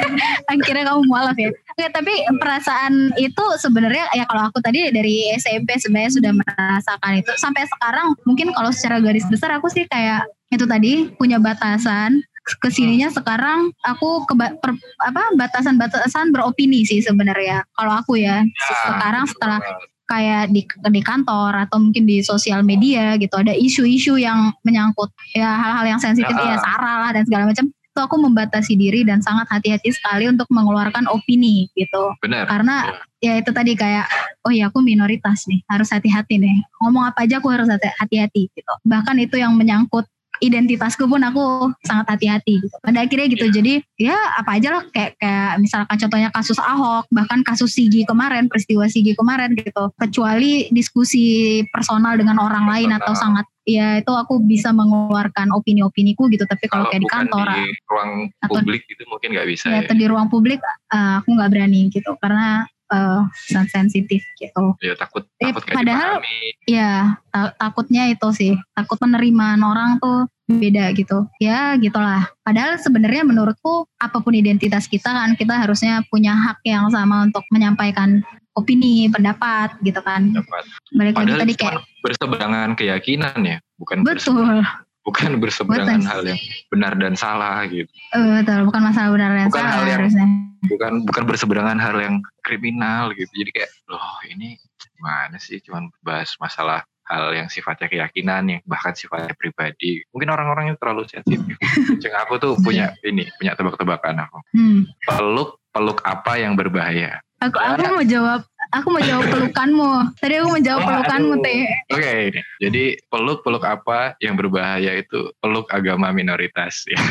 [0.54, 1.50] akhirnya kamu mualaf ya.
[1.50, 7.32] Oke, tapi perasaan itu sebenarnya ya kalau aku tadi dari SMP sebenarnya sudah merasakan itu.
[7.42, 12.70] Sampai sekarang mungkin kalau secara garis besar aku sih kayak itu tadi punya batasan ke
[12.74, 14.74] sininya sekarang aku ke per,
[15.06, 18.42] apa batasan-batasan beropini sih sebenarnya kalau aku ya
[18.90, 19.62] sekarang setelah
[20.10, 25.56] kayak di di kantor atau mungkin di sosial media gitu ada isu-isu yang menyangkut ya
[25.56, 26.52] hal-hal yang sensitif Ah.
[26.52, 30.48] ya sara lah dan segala macam itu aku membatasi diri dan sangat hati-hati sekali untuk
[30.48, 34.08] mengeluarkan opini gitu benar karena ya itu tadi kayak
[34.48, 38.48] oh ya aku minoritas nih harus hati-hati nih ngomong apa aja aku harus hati- hati-hati
[38.56, 40.08] gitu bahkan itu yang menyangkut
[40.42, 42.76] identitasku pun aku sangat hati-hati gitu.
[42.82, 43.46] Pada akhirnya gitu.
[43.54, 48.50] Jadi ya apa aja lah kayak kayak misalkan contohnya kasus Ahok, bahkan kasus Sigi kemarin,
[48.50, 49.94] peristiwa Sigi kemarin gitu.
[50.02, 56.44] Kecuali diskusi personal dengan orang lain atau sangat ya itu aku bisa mengeluarkan opini-opiniku gitu.
[56.44, 59.80] Tapi kalau kayak di kantor di ruang atau- publik itu mungkin nggak bisa ya, ya.
[59.86, 64.76] atau di ruang publik eh, aku nggak berani gitu karena eh, sangat sensitif gitu.
[64.84, 66.92] ya takut Eh, takut kayak padahal- dipahami Ya
[67.28, 71.24] ta- takutnya itu sih takut penerimaan orang tuh beda gitu.
[71.40, 72.28] Ya gitulah.
[72.44, 77.48] Padahal sebenarnya menurutku apa pun identitas kita kan kita harusnya punya hak yang sama untuk
[77.48, 78.20] menyampaikan
[78.54, 80.32] opini, pendapat gitu kan.
[80.32, 84.60] dapat Balik lagi padahal tadi kayak berseberangan keyakinan ya bukan betul,
[85.02, 86.10] bukan berseberangan Betul.
[86.12, 87.90] hal yang benar dan salah gitu.
[88.14, 90.28] Eh, betul bukan masalah benar dan Bukan salah hal yang- harusnya.
[90.62, 93.32] bukan bukan berseberangan hal yang kriminal gitu.
[93.34, 95.58] Jadi kayak loh ini gimana sih?
[95.58, 100.06] Cuman bahas masalah hal yang sifatnya keyakinan yang bahkan sifatnya pribadi.
[100.14, 101.58] Mungkin orang-orang yang terlalu sensitif.
[102.02, 104.38] Ceng aku tuh punya ini punya tebak-tebakan aku.
[104.54, 104.82] Hmm.
[105.02, 109.92] peluk peluk apa yang berbahaya Aku aku mau jawab aku mau jawab pelukanmu.
[110.22, 111.66] Tadi aku mau jawab Oh, pelukanmu teh.
[111.90, 112.42] Oke, ini.
[112.62, 117.02] jadi peluk peluk apa yang berbahaya itu peluk agama minoritas ya.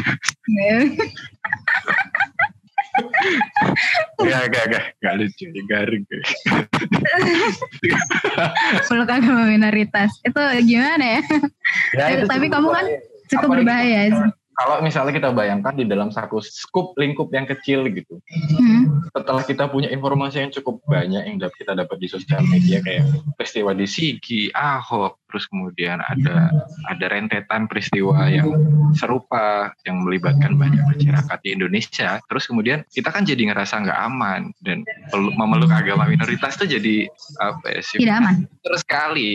[4.21, 6.05] Gak gak gak gak lucu, garing.
[8.91, 10.11] Peluk agama minoritas.
[10.27, 11.23] Itu gimana ya?
[11.97, 12.87] Ya, Tapi kamu kan
[13.31, 14.31] cukup berbahaya sih.
[14.61, 19.01] Kalau misalnya kita bayangkan di dalam satu skup lingkup yang kecil gitu, Hmm.
[19.09, 23.09] setelah kita punya informasi yang cukup banyak yang dapat kita dapat di sosial media kayak
[23.41, 26.51] peristiwa di Sigi, Ahok, terus kemudian ada
[26.91, 28.51] ada rentetan peristiwa yang
[28.93, 34.51] serupa yang melibatkan banyak masyarakat di Indonesia, terus kemudian kita kan jadi ngerasa nggak aman
[34.67, 34.83] dan
[35.15, 37.07] memeluk agama minoritas tuh jadi
[37.39, 37.99] apa ya sih?
[38.03, 38.35] Tidak aman.
[38.67, 39.31] Terus sekali.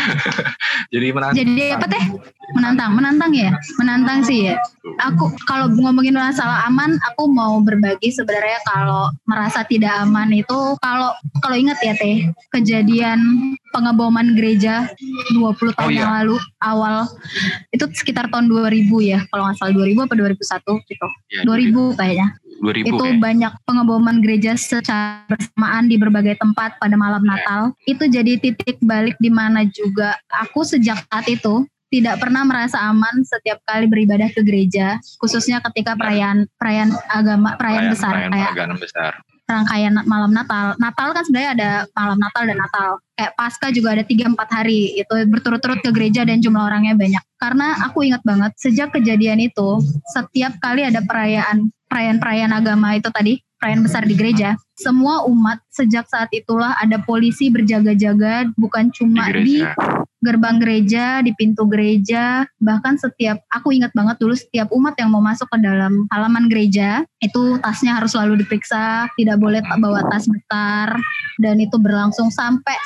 [0.94, 1.40] jadi menantang.
[1.40, 2.04] Jadi apa teh?
[2.50, 4.60] Menantang, menantang ya, menantang sih ya.
[5.06, 11.14] Aku kalau ngomongin masalah aman, aku mau berbagi sebenarnya kalau merasa tidak aman itu kalau
[11.40, 16.00] kalau ingat ya teh kejadian pengeboman gereja 20 tahun Oh, iya.
[16.00, 16.96] yang lalu awal
[17.70, 22.28] itu sekitar tahun 2000 ya kalau nggak salah 2000 apa 2001 gitu Ya, 2000 kayaknya
[22.58, 23.18] 2000 itu kayak.
[23.18, 27.30] banyak pengeboman gereja secara bersamaan di berbagai tempat pada malam Iya.
[27.30, 27.62] Natal.
[27.84, 33.24] Itu jadi titik balik di mana juga aku sejak saat itu tidak pernah merasa aman
[33.24, 38.78] setiap kali beribadah ke gereja, khususnya ketika perayaan perayaan agama perayaan, besar perayaan kayak perayaan
[38.78, 39.12] besar.
[39.50, 40.78] Rangkaian malam Natal.
[40.78, 42.90] Natal kan sebenarnya ada malam Natal dan Natal.
[43.18, 47.24] Kayak Pasca juga ada 3-4 hari itu berturut-turut ke gereja dan jumlah orangnya banyak.
[47.36, 49.82] Karena aku ingat banget sejak kejadian itu
[50.14, 56.08] setiap kali ada perayaan perayaan-perayaan agama itu tadi perayaan besar di gereja, semua umat sejak
[56.08, 59.56] saat itulah ada polisi berjaga-jaga bukan cuma di di
[60.20, 65.20] gerbang gereja, di pintu gereja, bahkan setiap aku ingat banget dulu setiap umat yang mau
[65.20, 70.96] masuk ke dalam halaman gereja itu tasnya harus selalu diperiksa, tidak boleh bawa tas besar
[71.40, 72.76] dan itu berlangsung sampai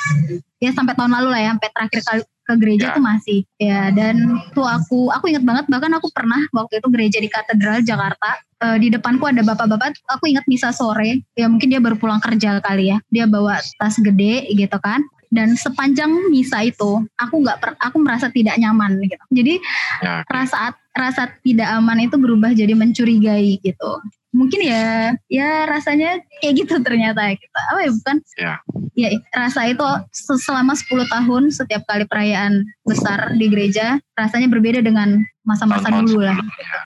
[0.63, 2.93] ya sampai tahun lalu lah ya, sampai terakhir kali ke gereja Ya.
[2.93, 4.15] tuh masih ya dan
[4.53, 8.77] tuh aku aku ingat banget bahkan aku pernah waktu itu gereja di katedral Jakarta eh,
[8.77, 12.93] di depanku ada bapak-bapak aku ingat misa sore ya mungkin dia baru pulang kerja kali
[12.93, 15.01] ya dia bawa tas gede gitu kan
[15.33, 19.53] dan sepanjang misa itu aku nggak aku merasa tidak nyaman gitu jadi
[19.99, 20.29] Ya, oke.
[20.29, 20.57] rasa
[20.93, 23.91] rasa tidak aman itu berubah jadi mencurigai gitu
[24.35, 28.53] mungkin ya ya rasanya kayak gitu ternyata kita apa ya bukan Ya.
[28.99, 34.83] ya rasa itu se- selama 10 tahun setiap kali perayaan besar di gereja rasanya berbeda
[34.83, 36.35] dengan masa-masa dulu lah.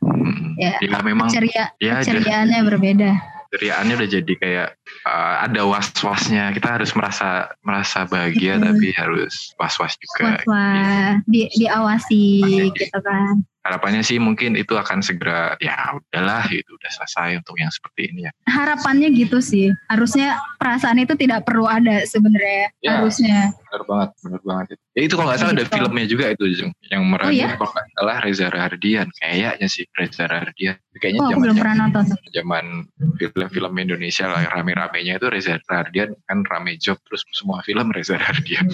[0.05, 0.53] Hmm.
[0.62, 0.77] Ya.
[0.83, 3.12] Ya, memang ceria ya jadi ceriaannya berbeda
[3.49, 4.69] keceriaannya udah jadi kayak
[5.09, 6.53] uh, ada was-wasnya.
[6.53, 8.65] Kita harus merasa merasa bahagia Betul.
[8.69, 10.38] tapi harus was-was juga.
[10.45, 12.45] wah wah di, diawasi
[12.77, 17.69] gitu kan Harapannya sih mungkin itu akan segera ya udahlah itu udah selesai untuk yang
[17.69, 18.32] seperti ini ya.
[18.49, 22.97] harapannya gitu sih harusnya perasaan itu tidak perlu ada sebenarnya Ya.
[22.97, 24.84] harusnya Benar banget, benar banget itu.
[24.97, 25.73] Ya itu kalau nggak salah ada Gitu.
[25.77, 26.71] filmnya juga itu Jung.
[26.89, 27.53] yang meranin iya?
[27.53, 30.75] kalau nggak salah Reza Rahardian kayaknya sih Reza Rahardian.
[30.99, 32.03] Kayaknya oh zaman belum pernah nonton
[32.34, 32.65] zaman
[33.15, 38.65] film-film Indonesia lah rame-ramenya itu Reza Rahardian kan rame job terus semua film Reza Rahardian.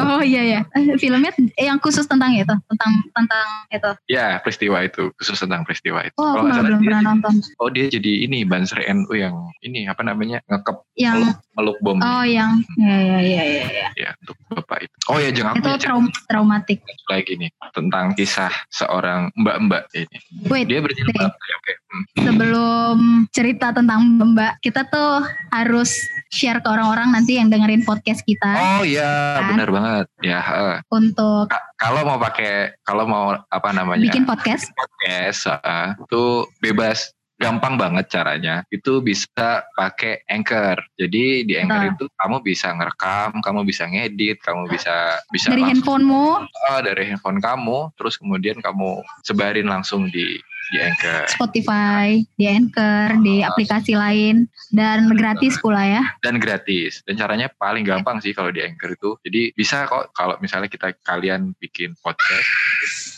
[0.00, 0.60] oh iya ya
[0.96, 1.30] filmnya
[1.60, 6.14] yang khusus tentang itu tentang tentang itu ya peristiwa itu khusus tentang peristiwa itu.
[6.16, 10.00] oh Kalau belum dia, pernah nonton oh dia jadi ini Banser NU yang ini apa
[10.02, 13.88] namanya ngekep yang meluk, meluk bom oh yang ya ya ya ya, ya.
[13.94, 14.96] ya untuk bapak itu.
[15.08, 20.16] Oh ya jangan itu traum traumatik lagi nih tentang kisah seorang mbak-mbak ini.
[20.46, 21.30] wait Dia berjilbab.
[21.32, 21.72] Oke, oke.
[21.88, 22.04] Hmm.
[22.20, 22.96] sebelum
[23.32, 25.96] cerita tentang mbak kita tuh harus
[26.28, 29.56] share ke orang-orang nanti yang dengerin podcast kita Oh iya, Kan?
[29.56, 30.06] benar banget.
[30.20, 30.76] Ya, heeh.
[30.88, 34.10] untuk Ka- kalau mau pakai kalau mau apa namanya?
[34.10, 34.68] bikin podcast?
[34.74, 36.22] Podcast heeh, itu
[36.58, 37.14] bebas.
[37.38, 38.66] Gampang banget caranya.
[38.66, 40.82] Itu bisa pakai anchor.
[40.98, 46.02] Jadi di anchor itu kamu bisa ngerekam kamu bisa ngedit kamu bisa bisa dari langsung
[46.02, 46.26] handphonemu?
[46.42, 47.94] Oh, dari handphone kamu.
[47.94, 50.34] Terus kemudian kamu sebarin langsung di
[50.68, 51.22] di anchor.
[51.28, 56.02] Spotify, di Anchor, di aplikasi lain dan gratis pula ya.
[56.20, 57.00] dan gratis.
[57.08, 59.16] Dan caranya paling gampang sih kalau di anchor itu.
[59.24, 62.46] Jadi bisa kok kalau misalnya kita kalian bikin podcast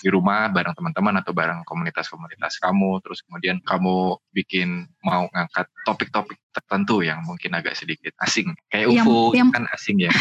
[0.01, 6.39] di rumah bareng teman-teman atau bareng komunitas-komunitas kamu terus kemudian kamu bikin mau ngangkat topik-topik
[6.51, 8.51] tertentu yang mungkin agak sedikit asing.
[8.71, 10.11] Kayak Yang- UFO yang- kan asing ya.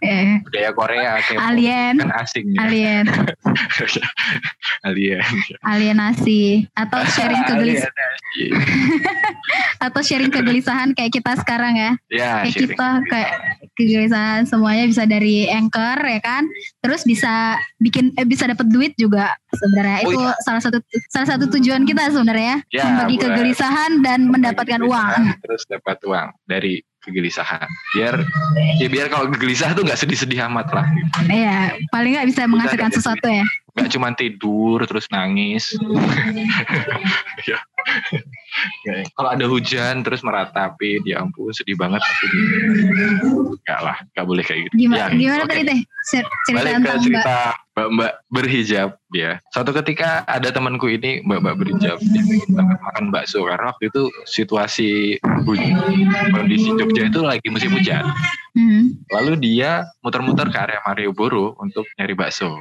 [0.00, 2.58] Eh, budaya Korea kayak alien, kan asing ya.
[2.68, 3.04] Alien,
[4.88, 5.24] alien.
[5.64, 8.12] Alienasi atau sharing kegelisahan
[9.88, 11.92] atau sharing kegelisahan kayak kita sekarang ya.
[12.12, 13.32] ya Kayak kita kayak
[13.72, 16.44] kegelisahan semuanya bisa dari Anchor ya kan.
[16.84, 19.98] Terus bisa bikin eh, bisa dapat duit juga sebenarnya.
[20.04, 22.60] Oh, Itu salah satu salah satu tujuan kita sebenarnya.
[22.68, 25.40] Ya, membagi kegelisahan dan mendapatkan uang.
[25.40, 27.68] Terus dapat uang dari kegelisahan.
[27.96, 28.24] Biar
[28.78, 30.86] ya biar kalau gelisah tuh nggak sedih-sedih amat lah.
[30.88, 31.32] Gitu.
[31.32, 33.46] Iya, paling nggak bisa menghasilkan sesuatu ya.
[33.70, 35.72] nggak cuma tidur terus nangis.
[37.48, 37.56] Ya
[38.12, 38.20] ya
[39.12, 42.02] Kalau ada hujan terus meratapi, ya ampun sedih banget.
[43.22, 44.74] Enggak lah, enggak boleh kayak gitu.
[44.86, 45.50] Gimana, Ya, gimana oke.
[45.50, 45.80] tadi teh?
[46.00, 47.04] Cer- Cerita Balik ke tentang Mbak.
[47.04, 47.36] cerita
[47.70, 49.30] mbak-mbak berhijab ya.
[49.48, 54.90] Suatu ketika ada temanku ini mbak-mbak berhijab dia banget makan bakso karena waktu itu situasi
[55.44, 55.76] hujan,
[56.30, 58.04] kondisi Jogja itu lagi musim hujan.
[58.50, 58.98] Hmm.
[59.08, 62.58] Lalu dia muter-muter ke area Malioboro untuk nyari bakso.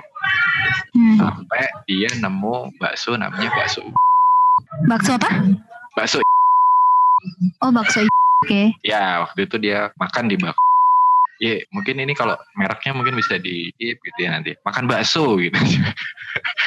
[0.93, 1.17] Hmm.
[1.17, 3.81] Sampai dia nemu bakso namanya bakso
[4.85, 5.27] Bakso apa?
[5.99, 6.23] Bakso.
[7.59, 8.07] Oh bakso.
[8.47, 8.71] Oke.
[8.87, 10.55] Ya waktu itu dia makan di bak.
[11.39, 14.55] Ya mungkin ini kalau mereknya mungkin bisa di gitu ya nanti.
[14.63, 15.59] Makan bakso gitu.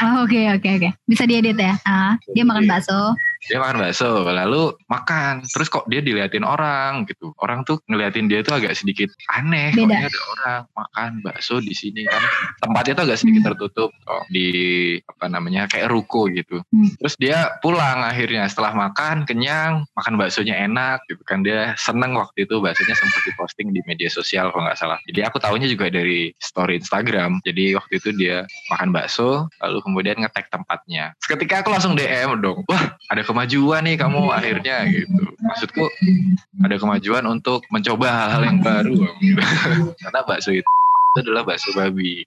[0.03, 0.91] Oh, Oke oke oke.
[1.09, 1.79] Bisa diedit ya.
[1.89, 3.17] Ah, dia makan bakso.
[3.43, 5.43] Dia makan bakso lalu makan.
[5.43, 7.35] Terus kok dia diliatin orang gitu.
[7.43, 9.75] Orang tuh ngeliatin dia tuh agak sedikit aneh.
[9.75, 10.07] Beda.
[10.07, 12.23] ada orang makan bakso di sini kan.
[12.63, 13.49] Tempatnya tuh agak sedikit Hmm.
[13.59, 14.47] tertutup kok di
[15.03, 16.63] apa namanya kayak ruko gitu.
[16.71, 16.95] Hmm.
[17.03, 18.47] terus dia pulang akhirnya.
[18.47, 21.43] Setelah makan kenyang makan baksonya enak gitu kan.
[21.43, 24.99] Dia seneng waktu itu baksonya sempat diposting di media sosial kalau nggak salah.
[25.11, 27.43] Jadi aku tahunya juga dari story Instagram.
[27.43, 31.11] Jadi waktu itu dia makan bakso lalu kemudian ngetek tempatnya.
[31.27, 32.63] Ketika aku langsung DM dong.
[32.71, 35.89] Wah ada kemajuan nih kamu akhirnya gitu maksudku
[36.61, 39.41] ada kemajuan untuk mencoba hal-hal yang baru gitu.
[40.05, 40.69] karena bakso itu
[41.13, 42.25] itu adalah bakso babi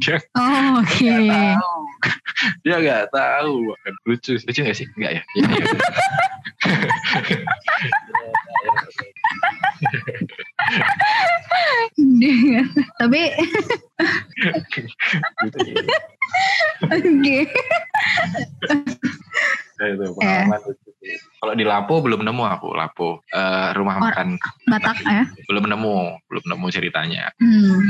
[0.00, 1.04] dia Oh oke.
[1.08, 1.80] nggak tahu
[2.64, 3.56] dia nggak tahu
[4.04, 5.44] lucu lucu nggak sih nggak ya, ya,
[12.52, 12.62] ya.
[13.00, 13.20] Tapi
[15.42, 15.82] Gitu, gitu.
[16.90, 17.38] oke.
[19.82, 20.90] Ya, itu pengalaman lucu.
[20.94, 21.18] Sih.
[21.36, 24.38] Kalau di Lapo belum nemu aku Lapo Eh, rumah Or- makan.
[24.64, 25.26] Batak ya.
[25.44, 27.34] belum nemu belum nemu ceritanya.
[27.36, 27.82] Hmm.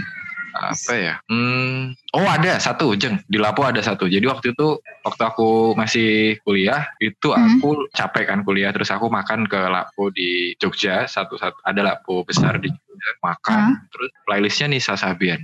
[0.52, 1.14] apa ya?
[1.28, 3.16] Hmm, oh ada satu jeng.
[3.24, 4.04] Di Lapo ada satu.
[4.04, 7.56] Jadi waktu itu waktu aku masih kuliah itu Hmm.
[7.56, 8.68] aku capek kan kuliah.
[8.68, 13.80] Terus aku makan ke Lapo di Jogja satu satu ada Lapo besar di Jogja makan.
[13.88, 15.40] Terus playlistnya Nisa Sabian.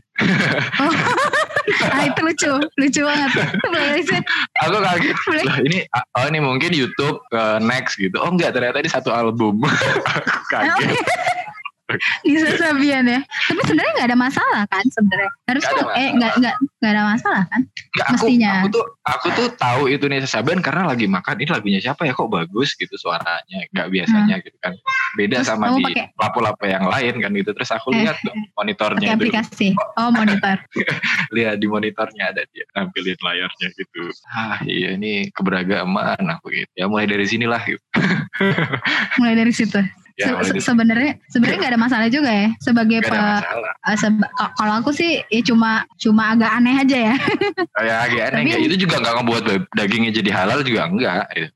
[0.78, 0.92] Oh.
[1.86, 3.30] ah itu lucu, lucu banget.
[4.66, 5.16] Aku kaget.
[5.46, 8.18] Lah ini oh ini mungkin YouTube ke next gitu.
[8.18, 9.62] Oh enggak ternyata ini satu album.
[10.18, 10.98] Aku kaget
[12.22, 13.20] Nisa Sabian ya.
[13.24, 15.30] Tapi sebenarnya nggak ada masalah kan sebenarnya.
[15.44, 17.60] Harusnya Nggak ada eh nggak nggak nggak ada masalah kan?
[17.98, 18.50] Aku, Mestinya.
[18.60, 22.12] aku tuh aku tuh tahu itu Nisa Sabian karena lagi makan ini lagunya siapa ya
[22.12, 24.76] kok bagus gitu suaranya nggak biasanya gitu kan
[25.16, 25.82] beda Terus sama di
[26.14, 28.04] lapo-lapo yang lain kan gitu terus aku Eh.
[28.04, 29.68] lihat dong monitornya itu aplikasi.
[29.96, 30.60] Oh monitor.
[31.36, 36.86] lihat di monitornya ada dia nampilin layarnya gitu ah iya ini keberagaman aku gitu ya
[36.86, 37.80] mulai dari sinilah gitu
[39.18, 39.80] Mulai dari situ.
[40.18, 43.14] Ya Se- se- dari sebenarnya sebenarnya nggak ada masalah juga ya sebagai pe-
[43.86, 47.14] eh, seba- ka- kalau aku sih ya cuma cuma agak aneh aja ya.
[47.72, 51.48] kayak agak aneh Tapi- itu juga nggak ngebuat dagingnya jadi halal juga enggak gitu.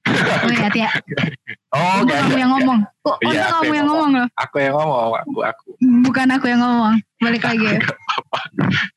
[0.46, 0.90] Oh iya, ya.
[1.72, 2.78] oh Untung enggak, kamu yang ngomong.
[3.02, 4.28] Kok Iya, untung aku kamu yang yang ngomong loh.
[4.34, 5.66] aku yang ngomong aku aku
[6.02, 6.94] Bukan aku yang ngomong.
[7.18, 7.66] Balik lagi.
[7.72, 7.80] ya.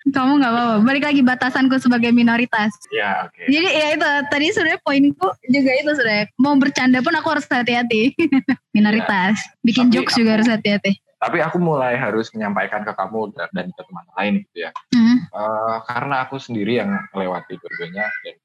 [0.07, 0.75] Kamu nggak apa-apa.
[0.81, 2.71] Balik lagi batasanku sebagai minoritas.
[2.89, 7.27] ya oke Jadi ya itu tadi sebenarnya poinku juga itu sebenarnya mau bercanda pun aku
[7.31, 8.13] harus hati-hati.
[8.75, 9.39] minoritas.
[9.61, 10.93] Bikin Tapi jokes aku- juga harus hati-hati.
[11.15, 15.17] tapi aku mulai harus menyampaikan ke kamu dan, ke teman lain gitu ya Hmm.
[15.25, 18.35] Eh, karena aku sendiri yang melewati dua-duanya dan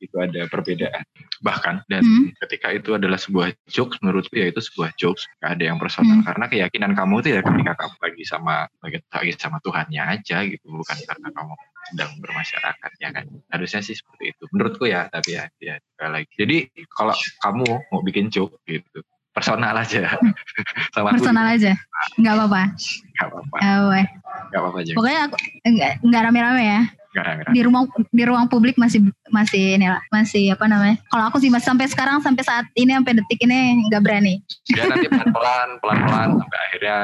[0.00, 1.04] itu ada perbedaan.
[1.44, 2.30] Bahkan dan Hmm.
[2.46, 6.18] ketika itu adalah sebuah jokes menurutku ya itu sebuah jokes gak ada yang personal.
[6.18, 6.24] Hmm.
[6.24, 10.96] karena keyakinan kamu itu ya ketika kamu lagi sama lagi, sama Tuhannya aja gitu bukan
[11.04, 11.52] karena kamu
[11.88, 13.24] sedang bermasyarakat ya kan?
[13.48, 14.44] Harusnya sih seperti itu.
[14.52, 16.28] Menurutku ya tapi ya ya lagi.
[16.36, 19.00] Jadi kalau kamu mau bikin joke gitu
[19.38, 20.02] personal aja
[20.92, 21.72] sama aku Personal aja.
[22.14, 22.62] Nggak apa-apa.
[23.12, 24.06] gak apa-apa Eh, weh.
[24.48, 26.80] gak apa-apa aja Pokoknya aku nggak nggak rame-rame ya.
[27.08, 30.98] gak rame-rame Di ruang di ruang publik masih masih ini lah, masih apa namanya?
[31.06, 34.42] Kalau aku sih masih sampai sekarang sampai saat ini sampai detik ini nggak berani.
[34.68, 36.96] ya nanti pelan-pelan pelan-pelan sampai akhirnya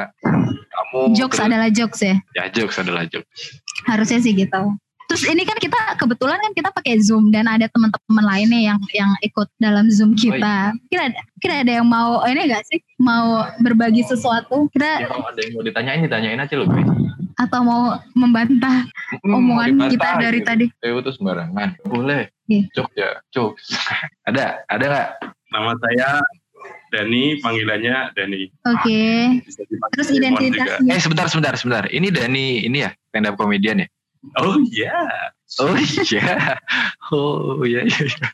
[0.69, 2.15] kamu Jokes terus- adalah jokes ya.
[2.33, 3.41] ya jokes adalah jokes
[3.85, 4.63] Harusnya sih gitu.
[5.15, 9.15] Terus ini kan kita kebetulan kan kita pakai Zoom dan ada teman-teman lainnya yang yang
[9.23, 10.75] ikut dalam Zoom kita.
[10.91, 12.83] Kira ada kira ada yang mau ini enggak sih?
[12.99, 14.67] Mau berbagi sesuatu?
[14.67, 16.91] ya Kira kalau ada yang mau ditanyain ditanyain aja loh guys
[17.35, 17.83] atau mau
[18.15, 18.87] membantah
[19.23, 20.49] Hmm, omongan mau kita dari gitu.
[20.51, 20.67] tadi?
[20.83, 22.67] Eh, itu sembarangan boleh Iya.
[23.31, 23.95] jokes ya
[24.27, 25.09] ada ada nggak
[25.55, 26.11] Nama saya
[26.91, 28.43] Dani, panggilannya Dani.
[28.71, 29.03] Oke.
[29.47, 33.83] Bisa dipanggil Terus identitasnya eh sebentar sebentar sebentar ini Dani ini ya stand up comedian
[33.83, 33.89] ya
[34.41, 34.97] Oh iya.
[35.63, 36.59] oh iya
[37.15, 38.29] oh iya iya, iya.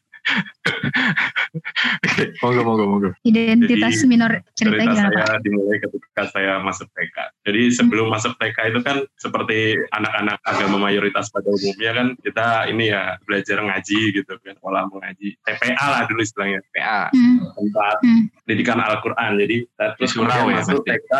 [2.42, 3.10] Monggo, monggo, monggo.
[3.26, 5.42] Identitas Jadi, minor cerita gimana saya Pak?
[5.42, 7.16] dimulai ketika saya masuk TK.
[7.48, 12.92] Jadi sebelum masuk TK itu kan seperti anak-anak agama mayoritas pada umumnya kan kita ini
[12.92, 15.34] ya belajar ngaji gitu kan, sekolah mengaji.
[15.42, 17.10] TPA lah dulu istilahnya, PA.
[17.10, 19.30] Hmm, tempat hmm, pendidikan Al-Quran.
[19.40, 19.56] Jadi
[19.98, 20.90] terus surau kemudian ya, masuk pasti.
[20.94, 21.12] TK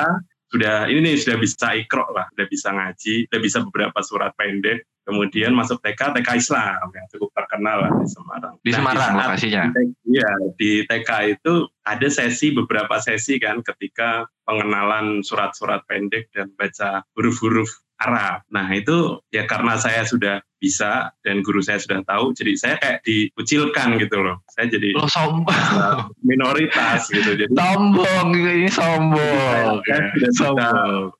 [0.50, 4.82] sudah ini nih sudah bisa ikro lah, sudah bisa ngaji, sudah bisa beberapa surat pendek.
[5.00, 8.54] Kemudian masuk TK, TK Islam yang cukup terkenal lah di Semarang.
[8.62, 9.64] Di Nah, Semarang saat lokasinya.
[10.06, 11.52] Iya, di TK itu
[11.86, 18.40] ada sesi beberapa sesi kan ketika pengenalan surat-surat pendek dan baca huruf-huruf Arab.
[18.48, 23.00] Nah itu ya karena saya sudah bisa dan guru saya sudah tahu, jadi saya kayak
[23.04, 24.40] dikucilkan gitu loh.
[24.52, 26.12] Saya jadi Lo sombong.
[26.28, 27.36] minoritas gitu.
[27.36, 29.84] Jadi sombong, ini sombong.
[29.84, 30.28] Saya bisa.
[30.36, 31.12] Sombong.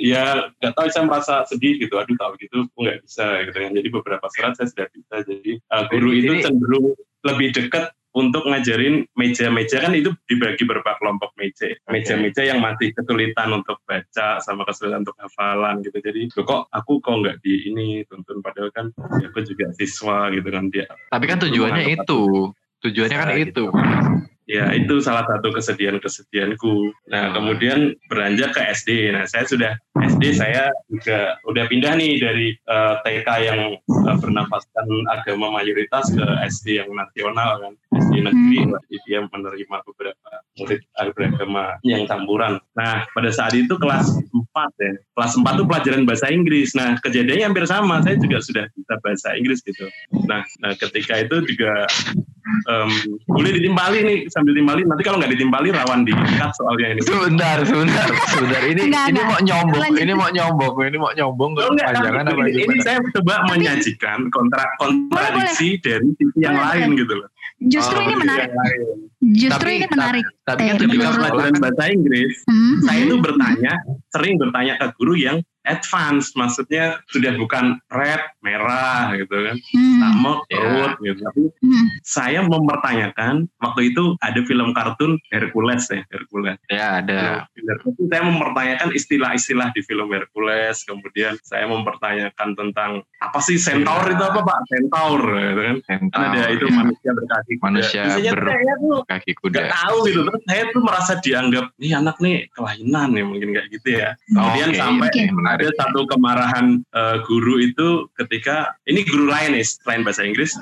[0.00, 0.24] ya
[0.60, 1.96] nggak tahu saya merasa sedih gitu.
[2.00, 3.70] Aduh tahu gitu, nggak bisa gitu kan.
[3.76, 5.14] Jadi beberapa surat saya sudah bisa.
[5.24, 10.96] Jadi uh, guru itu Jadi- cenderung lebih dekat untuk ngajarin meja-meja kan itu dibagi beberapa
[10.96, 11.68] kelompok meja.
[11.92, 16.00] Meja-meja yang masih kesulitan untuk baca sama kesulitan untuk hafalan gitu.
[16.00, 18.88] Jadi "Loh, kok aku kok nggak di ini tuntun padahal kan
[19.20, 20.88] ya aku juga siswa gitu kan dia.
[21.12, 22.50] Tapi kan tujuannya itu.
[22.80, 23.64] Tujuannya kan Nah, itu.
[24.46, 26.94] Ya itu salah satu kesedihan-kesedihanku.
[27.10, 29.10] Nah kemudian beranjak ke SD.
[29.10, 34.86] Nah saya sudah SD saya juga udah pindah nih dari eh, TK yang eh, bernafaskan
[35.10, 37.72] agama mayoritas ke SD yang nasional kan.
[37.90, 38.82] SD negeri lah.
[38.86, 40.80] Jadi dia menerima beberapa murid
[41.12, 42.62] beragama yang campuran.
[42.78, 44.46] Nah pada saat itu kelas 4
[44.78, 44.94] ya.
[45.18, 46.70] Kelas 4 tuh pelajaran bahasa Inggris.
[46.78, 47.98] Nah kejadiannya hampir sama.
[48.06, 49.90] Saya juga sudah bisa bahasa Inggris gitu.
[50.30, 51.90] Nah, nah ketika itu juga
[52.46, 52.90] em,
[53.26, 58.06] boleh ditimpali nih sambil timpali nanti kalau nggak ditimpali rawan diikat soalnya ini Sebentar, sebentar,
[58.26, 58.60] sebentar.
[58.62, 59.26] Ini Enggak, ini enggak.
[59.26, 62.62] mau nyombong, ini mau nyombong, ini mau nyombong Oh, enggak, kepanjangan tapi apa ini, ini
[62.64, 62.82] gimana?
[62.82, 67.00] saya coba menyajikan kontra kontradiksi dari sisi yang Boleh, lain boleh.
[67.00, 67.28] gitu loh.
[67.58, 68.18] Justru Oh, ini iya.
[68.18, 68.46] menarik.
[68.46, 68.80] Yang lain.
[69.26, 70.24] Justru Tapi- ini menarik.
[70.44, 73.72] Tapi kan Eh, ketika pelajaran bahasa Inggris, Hmm, saya hmm, itu bertanya,
[74.08, 75.36] sering bertanya ke guru yang
[75.66, 80.58] advance, maksudnya sudah bukan red, merah gitu kan, hmm, sama Ya.
[80.62, 81.20] road gitu.
[81.20, 81.86] Tapi hmm.
[82.00, 86.58] saya mempertanyakan waktu itu ada film kartun Hercules ya, Hercules.
[86.68, 87.20] ya ada.
[87.56, 94.14] Itu saya mempertanyakan istilah-istilah di film Hercules, kemudian saya mempertanyakan tentang apa sih centaur Ya.
[94.14, 94.58] itu apa pak?
[94.68, 95.76] Centaur, gitu kan?
[95.82, 96.74] Kan Centaur, ada itu ya.
[96.76, 97.64] manusia berkaki kuda.
[97.66, 99.60] Manusia Biasanya ber- saya tuh kaki kuda.
[99.66, 103.88] tahu gitu, terus saya tuh merasa dianggap nih anak nih kelainan ya mungkin kayak gitu
[103.96, 104.08] ya.
[104.28, 105.55] Kemudian Oke, sampai menarik.
[105.56, 110.52] Ada satu kemarahan eh, guru itu ketika ini guru lain nih selain bahasa Inggris,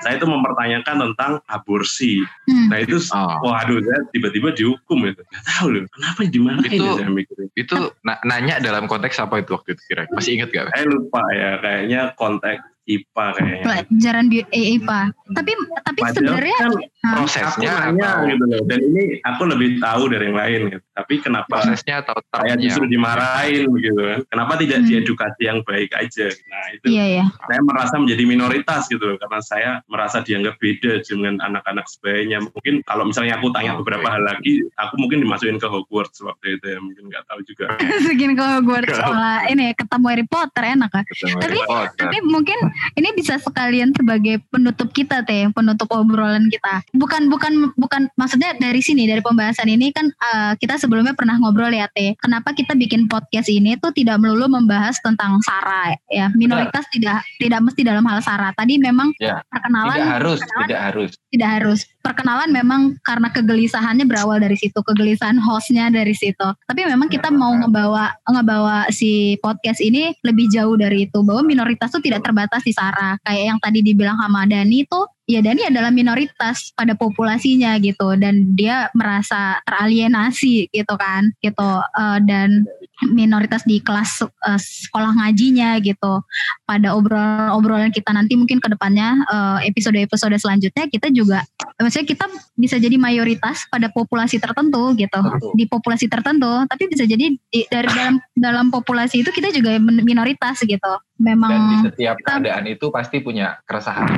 [0.00, 2.22] saya itu mempertanyakan tentang aborsi.
[2.46, 2.70] Hmm.
[2.70, 3.36] Nah itu Oh.
[3.46, 5.22] Waduh, saya tiba-tiba dihukum itu.
[5.28, 7.48] Gak tahu loh, kenapa dimarahin Itu- ya saya mikirin.
[7.54, 10.08] Itu na- nanya dalam konteks apa itu waktu itu kira?
[10.10, 10.70] Masih inget gak?
[10.72, 13.64] Saya lupa ya, kayaknya konteks IPA kayaknya.
[13.64, 15.00] Pelajaran di eh, IPA.
[15.32, 16.76] Tapi tapi Padahal sebenarnya kan Hah?
[17.04, 20.84] aku Prosesnya nanya atau gitu loh, dan ini aku lebih tahu dari yang lain gitu.
[20.90, 24.20] Tapi kenapa prosesnya atau saya justru dimarahin begitu kan?
[24.26, 24.86] Kenapa tidak Hmm.
[24.86, 26.26] diedukasi yang baik aja?
[26.28, 27.24] Nah itu Iya ya.
[27.42, 32.40] saya merasa menjadi minoritas gitu loh, karena saya merasa dianggap beda dengan anak-anak sebayanya.
[32.42, 36.66] Mungkin kalau misalnya aku tanya beberapa hal lagi, aku mungkin dimasukin ke Hogwarts waktu itu
[36.66, 37.66] ya, mungkin nggak tahu juga.
[38.02, 41.02] Segini kalau gue sekolah ini ketemu Harry Potter enak kan.
[41.04, 42.00] Ketemu Tapi- Harry Potter.
[42.00, 42.58] Tapi mungkin
[42.98, 46.82] ini bisa sekalian sebagai penutup kita teh, penutup obrolan kita.
[46.94, 51.72] Bukan bukan bukan maksudnya dari sini dari pembahasan ini kan eh, kita sebelumnya pernah ngobrol
[51.72, 52.14] ya teh.
[52.20, 56.30] Kenapa kita bikin podcast ini tuh tidak melulu membahas tentang sara ya.
[56.34, 58.50] Minoritas tidak tidak mesti dalam hal sara.
[58.56, 61.10] Tadi memang Ya, perkenalan tidak harus, perkenalan tidak harus.
[61.30, 61.80] tidak harus.
[62.04, 66.44] Perkenalan memang karena kegelisahannya berawal dari situ, kegelisahan hostnya dari situ.
[66.68, 71.88] Tapi memang kita mau ngebawa ngebawa si podcast ini lebih jauh dari itu bahwa minoritas
[71.96, 73.16] itu tidak terbatas di Sarah.
[73.24, 78.52] Kayak yang tadi dibilang sama Dani itu ya Dani adalah minoritas pada populasinya gitu dan
[78.52, 81.70] dia merasa teralienasi gitu kan gitu.
[81.80, 82.68] Eh, dan
[83.10, 86.20] minoritas di kelas eh, sekolah ngajinya gitu.
[86.68, 91.40] Pada obrolan-obrolan kita nanti mungkin ke depannya eh, episode-episode selanjutnya kita juga
[91.80, 95.20] maksudnya kita bisa jadi mayoritas pada populasi tertentu gitu.
[95.56, 100.04] Di populasi tertentu tapi bisa jadi di- dari dalam dalam populasi itu kita juga min-
[100.04, 101.52] minoritas gitu Dan di memang
[101.84, 104.10] setiap kita- keadaan itu pasti punya keresahan.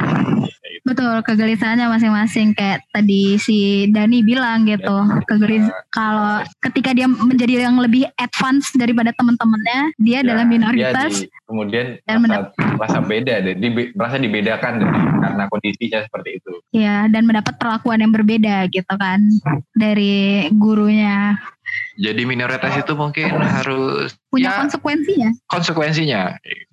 [0.82, 3.56] betul kegelisahannya masing-masing kayak tadi si
[3.88, 4.94] Dani bilang gitu
[5.26, 11.30] kegelis kalau ketika dia menjadi yang lebih advance daripada teman-temannya dia adalah Dia minoritas di-
[11.42, 16.52] kemudian Dan merasa, merasa beda, di- merasa dibedakan dari, karena kondisinya seperti itu.
[16.70, 19.18] ya dan mendapat perlakuan yang berbeda gitu kan
[19.72, 21.34] dari gurunya
[21.96, 24.60] Jadi minoritas itu mungkin harus punya Ya.
[24.60, 25.30] konsekuensinya.
[25.48, 26.22] konsekuensinya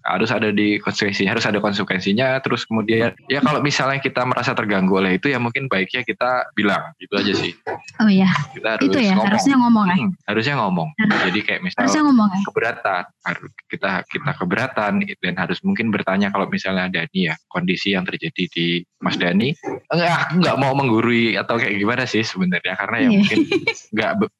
[0.03, 4.99] harus ada di konsekuensi harus ada konsekuensinya terus kemudian ya kalau misalnya kita merasa terganggu
[4.99, 7.55] oleh itu ya mungkin baiknya kita bilang itu aja sih
[7.97, 9.95] Oh iya, kita harus itu ya ngomong harusnya ngomong ya.
[9.95, 10.89] Hmm, harusnya ngomong
[11.23, 12.39] jadi kayak misal Harusnya ngomong ya.
[12.43, 18.03] keberatan harus kita kita keberatan dan harus mungkin bertanya kalau misalnya Dani ya kondisi yang
[18.03, 18.67] terjadi di
[18.99, 19.55] Mas Dani
[19.87, 23.15] enggak aku nggak mau menggurui atau kayak gimana sih sebenarnya karena ya Iya.
[23.15, 23.39] mungkin
[23.89, 24.31] nggak be-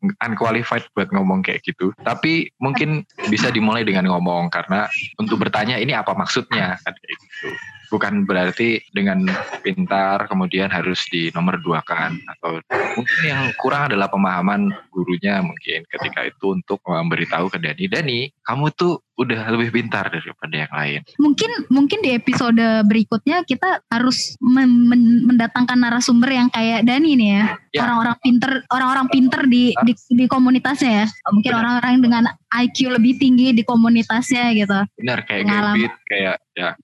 [0.74, 1.94] unqualified buat ngomong kayak gitu.
[2.02, 4.90] Tapi mungkin bisa dimulai dengan ngomong karena
[5.22, 6.78] untuk bertanya ini apa maksudnya?
[6.82, 7.50] Kan kayak gitu
[7.94, 9.30] bukan berarti dengan
[9.62, 12.58] pintar kemudian harus di nomor dua kan atau
[12.98, 18.74] mungkin yang kurang adalah pemahaman gurunya mungkin ketika itu untuk memberitahu ke Dani Dani kamu
[18.74, 24.90] tuh udah lebih pintar daripada yang lain Mungkin mungkin di episode berikutnya kita harus men-
[24.90, 27.44] men- mendatangkan narasumber yang kayak Dani nih ya.
[27.74, 27.82] Ya.
[27.86, 31.08] Orang-orang pinter, orang-orang pinter di, di di komunitasnya ya.
[31.30, 32.24] Mungkin orang-orang dengan
[32.54, 34.80] IQ lebih tinggi di komunitasnya gitu.
[34.98, 35.90] benar kayak Pengalaman.
[36.06, 36.76] Kayak ya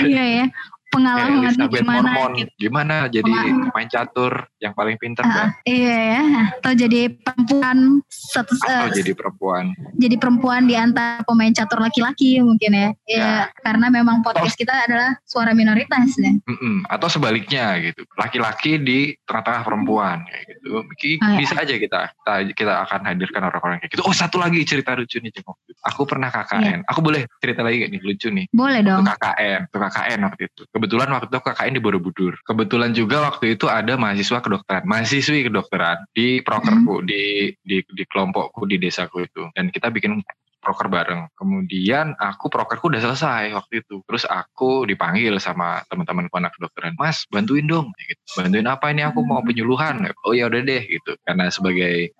[0.00, 0.44] Iya ya.
[0.90, 2.52] Pengalaman Elizabeth gimana Mormon gitu.
[2.58, 6.22] gimana jadi Pengal- main catur yang paling pintar Ah, kan iya ya.
[6.56, 7.78] Atau jadi perempuan
[8.08, 12.88] satu atau eh, jadi perempuan jadi perempuan di antara pemain catur laki-laki mungkin ya.
[13.04, 13.34] Ya, Ya.
[13.56, 16.34] karena memang podcast kita adalah suara minoritas ya.
[16.42, 16.82] Mm-mm.
[16.84, 21.38] atau sebaliknya gitu laki-laki di tengah-tengah perempuan kayak gitu Ki- Ah, ya.
[21.38, 25.18] bisa aja kita, kita kita akan hadirkan orang-orang kayak gitu oh satu lagi cerita lucu
[25.18, 25.46] nih Jeng.
[25.80, 26.28] aku pernah.
[26.30, 29.02] KKN aku boleh cerita lagi gak nih lucu nih Boleh dong.
[29.04, 30.62] KKN, KKN waktu itu.
[30.80, 32.32] Kebetulan waktu itu KKN di Borobudur.
[32.40, 38.64] Kebetulan juga waktu itu ada mahasiswa kedokteran, mahasiswi kedokteran di prokerku, di, di di kelompokku
[38.64, 39.44] di desaku itu.
[39.52, 40.24] Dan kita bikin
[40.60, 41.26] proker bareng.
[41.34, 44.04] Kemudian aku prokerku udah selesai waktu itu.
[44.04, 46.94] Terus aku dipanggil sama teman-temanku anak kedokteran.
[47.00, 47.90] Mas, bantuin dong.
[47.96, 48.20] Gitu.
[48.36, 49.02] Bantuin apa ini?
[49.02, 50.06] Aku mau penyuluhan.
[50.28, 51.16] Oh ya udah deh gitu.
[51.24, 52.12] Karena sebagai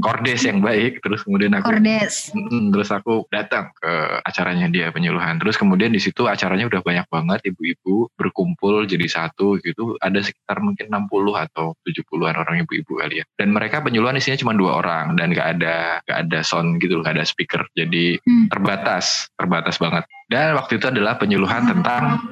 [0.00, 2.32] kordes yang baik, terus kemudian aku Kordes.
[2.32, 3.92] Mm, terus aku datang ke
[4.24, 5.36] acaranya dia penyuluhan.
[5.42, 9.98] Terus kemudian di situ acaranya udah banyak banget ibu-ibu berkumpul jadi satu gitu.
[10.00, 13.24] Ada sekitar mungkin 60 atau 70-an orang ibu-ibu kali ya.
[13.36, 17.18] Dan mereka penyuluhan isinya cuma dua orang dan gak ada gak ada sound gitu, gak
[17.18, 17.62] ada speaker.
[17.80, 18.46] Jadi Hmm.
[18.52, 20.04] terbatas, terbatas banget.
[20.30, 22.22] Dan waktu itu adalah penyuluhan tentang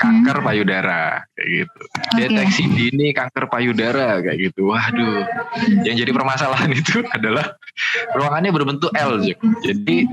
[0.00, 1.80] kanker payudara kayak gitu.
[1.84, 2.16] Oke.
[2.24, 4.72] Deteksi dini kanker payudara kayak gitu.
[4.72, 5.28] Waduh.
[5.84, 7.58] Yang jadi permasalahan itu adalah
[8.16, 9.20] ruangannya berbentuk L.
[9.60, 10.08] Jadi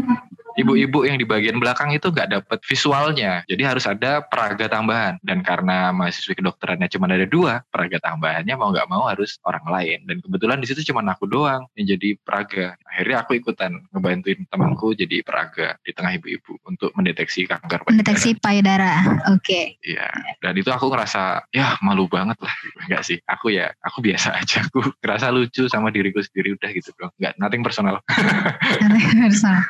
[0.55, 3.43] ibu-ibu yang di bagian belakang itu nggak dapat visualnya.
[3.45, 5.19] Jadi harus ada peraga tambahan.
[5.21, 9.99] Dan karena mahasiswa kedokterannya cuma ada dua, peraga tambahannya mau nggak mau harus orang lain.
[10.07, 12.79] Dan kebetulan di situ cuma aku doang yang jadi peraga.
[12.87, 17.91] Akhirnya aku ikutan ngebantuin temanku jadi peraga di tengah ibu-ibu untuk mendeteksi kanker payudara.
[17.91, 18.91] Mendeteksi payudara.
[19.35, 19.77] Oke.
[19.83, 20.07] Iya,
[20.39, 22.55] dan itu aku ngerasa ya malu banget lah.
[22.87, 24.63] Enggak sih, aku ya aku biasa aja.
[24.71, 27.11] Aku ngerasa lucu sama diriku sendiri udah gitu dong.
[27.19, 27.99] Enggak, nothing personal.
[28.07, 29.65] Harus salah.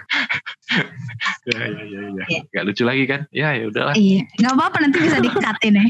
[1.50, 2.24] ya, ya, ya, ya.
[2.28, 2.40] Iya.
[2.52, 3.22] Enggak lucu lagi kan?
[3.32, 3.96] Ya, ya udahlah.
[3.96, 4.28] Iya.
[4.42, 5.86] Gak apa-apa nanti bisa dikatin ya.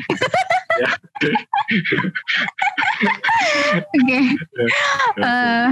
[3.95, 4.19] Oke.
[4.19, 4.69] Eh,
[5.23, 5.67] eh,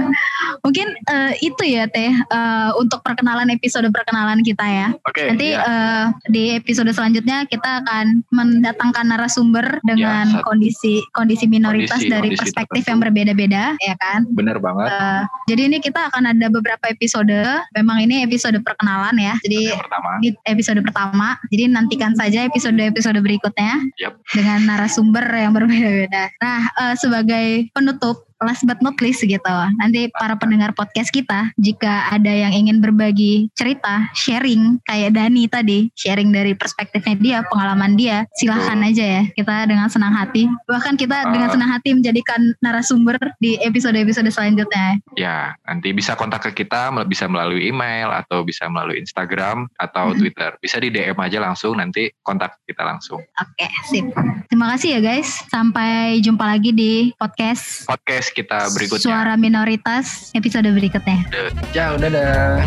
[1.44, 4.88] itu ya Teh eh, untuk perkenalan episode perkenalan kita ya.
[5.04, 5.60] Oke, Nanti ya.
[5.60, 10.46] eh, di episode selanjutnya kita akan mendatangkan narasumber dengan Ya, satu.
[10.46, 12.90] kondisi kondisi minoritas Kondisi- dari kondisi perspektif tertentu.
[12.90, 14.20] yang berbeda-beda ya kan.
[14.30, 14.88] bener banget.
[14.88, 17.32] Eh, jadi ini kita akan ada beberapa episode.
[17.72, 19.34] Memang ini episode perkenalan ya.
[19.40, 21.28] Jadi pertama, di episode pertama.
[21.48, 24.20] Jadi nantikan saja episode-episode berikutnya Yap.
[24.30, 26.30] dengan narasumber yang berbeda-beda.
[26.38, 29.54] Nah, eh, sebagai penutup last but not least gitu.
[29.78, 35.90] Nanti para pendengar podcast kita jika ada yang ingin berbagi cerita, sharing kayak Dani tadi,
[35.94, 38.90] sharing dari perspektifnya dia, pengalaman dia, silahkan Betul.
[38.90, 39.22] aja ya.
[39.30, 40.46] Kita dengan senang hati.
[40.66, 41.52] Bahkan kita dengan Ah.
[41.52, 44.98] senang hati menjadikan narasumber di episode-episode selanjutnya.
[45.14, 50.18] ya nanti bisa kontak ke kita bisa melalui email atau bisa melalui Instagram atau Hmm.
[50.18, 50.56] Twitter.
[50.58, 53.20] Bisa di DM aja langsung nanti kontak kita langsung.
[53.20, 54.08] Oke, sip.
[54.48, 55.44] Terima kasih ya guys.
[55.48, 57.84] Sampai jumpa lagi di podcast
[58.24, 59.04] Podcast kita berikutnya.
[59.04, 61.28] Suara Minoritas episode berikutnya.
[61.76, 62.64] Ciao, dadah.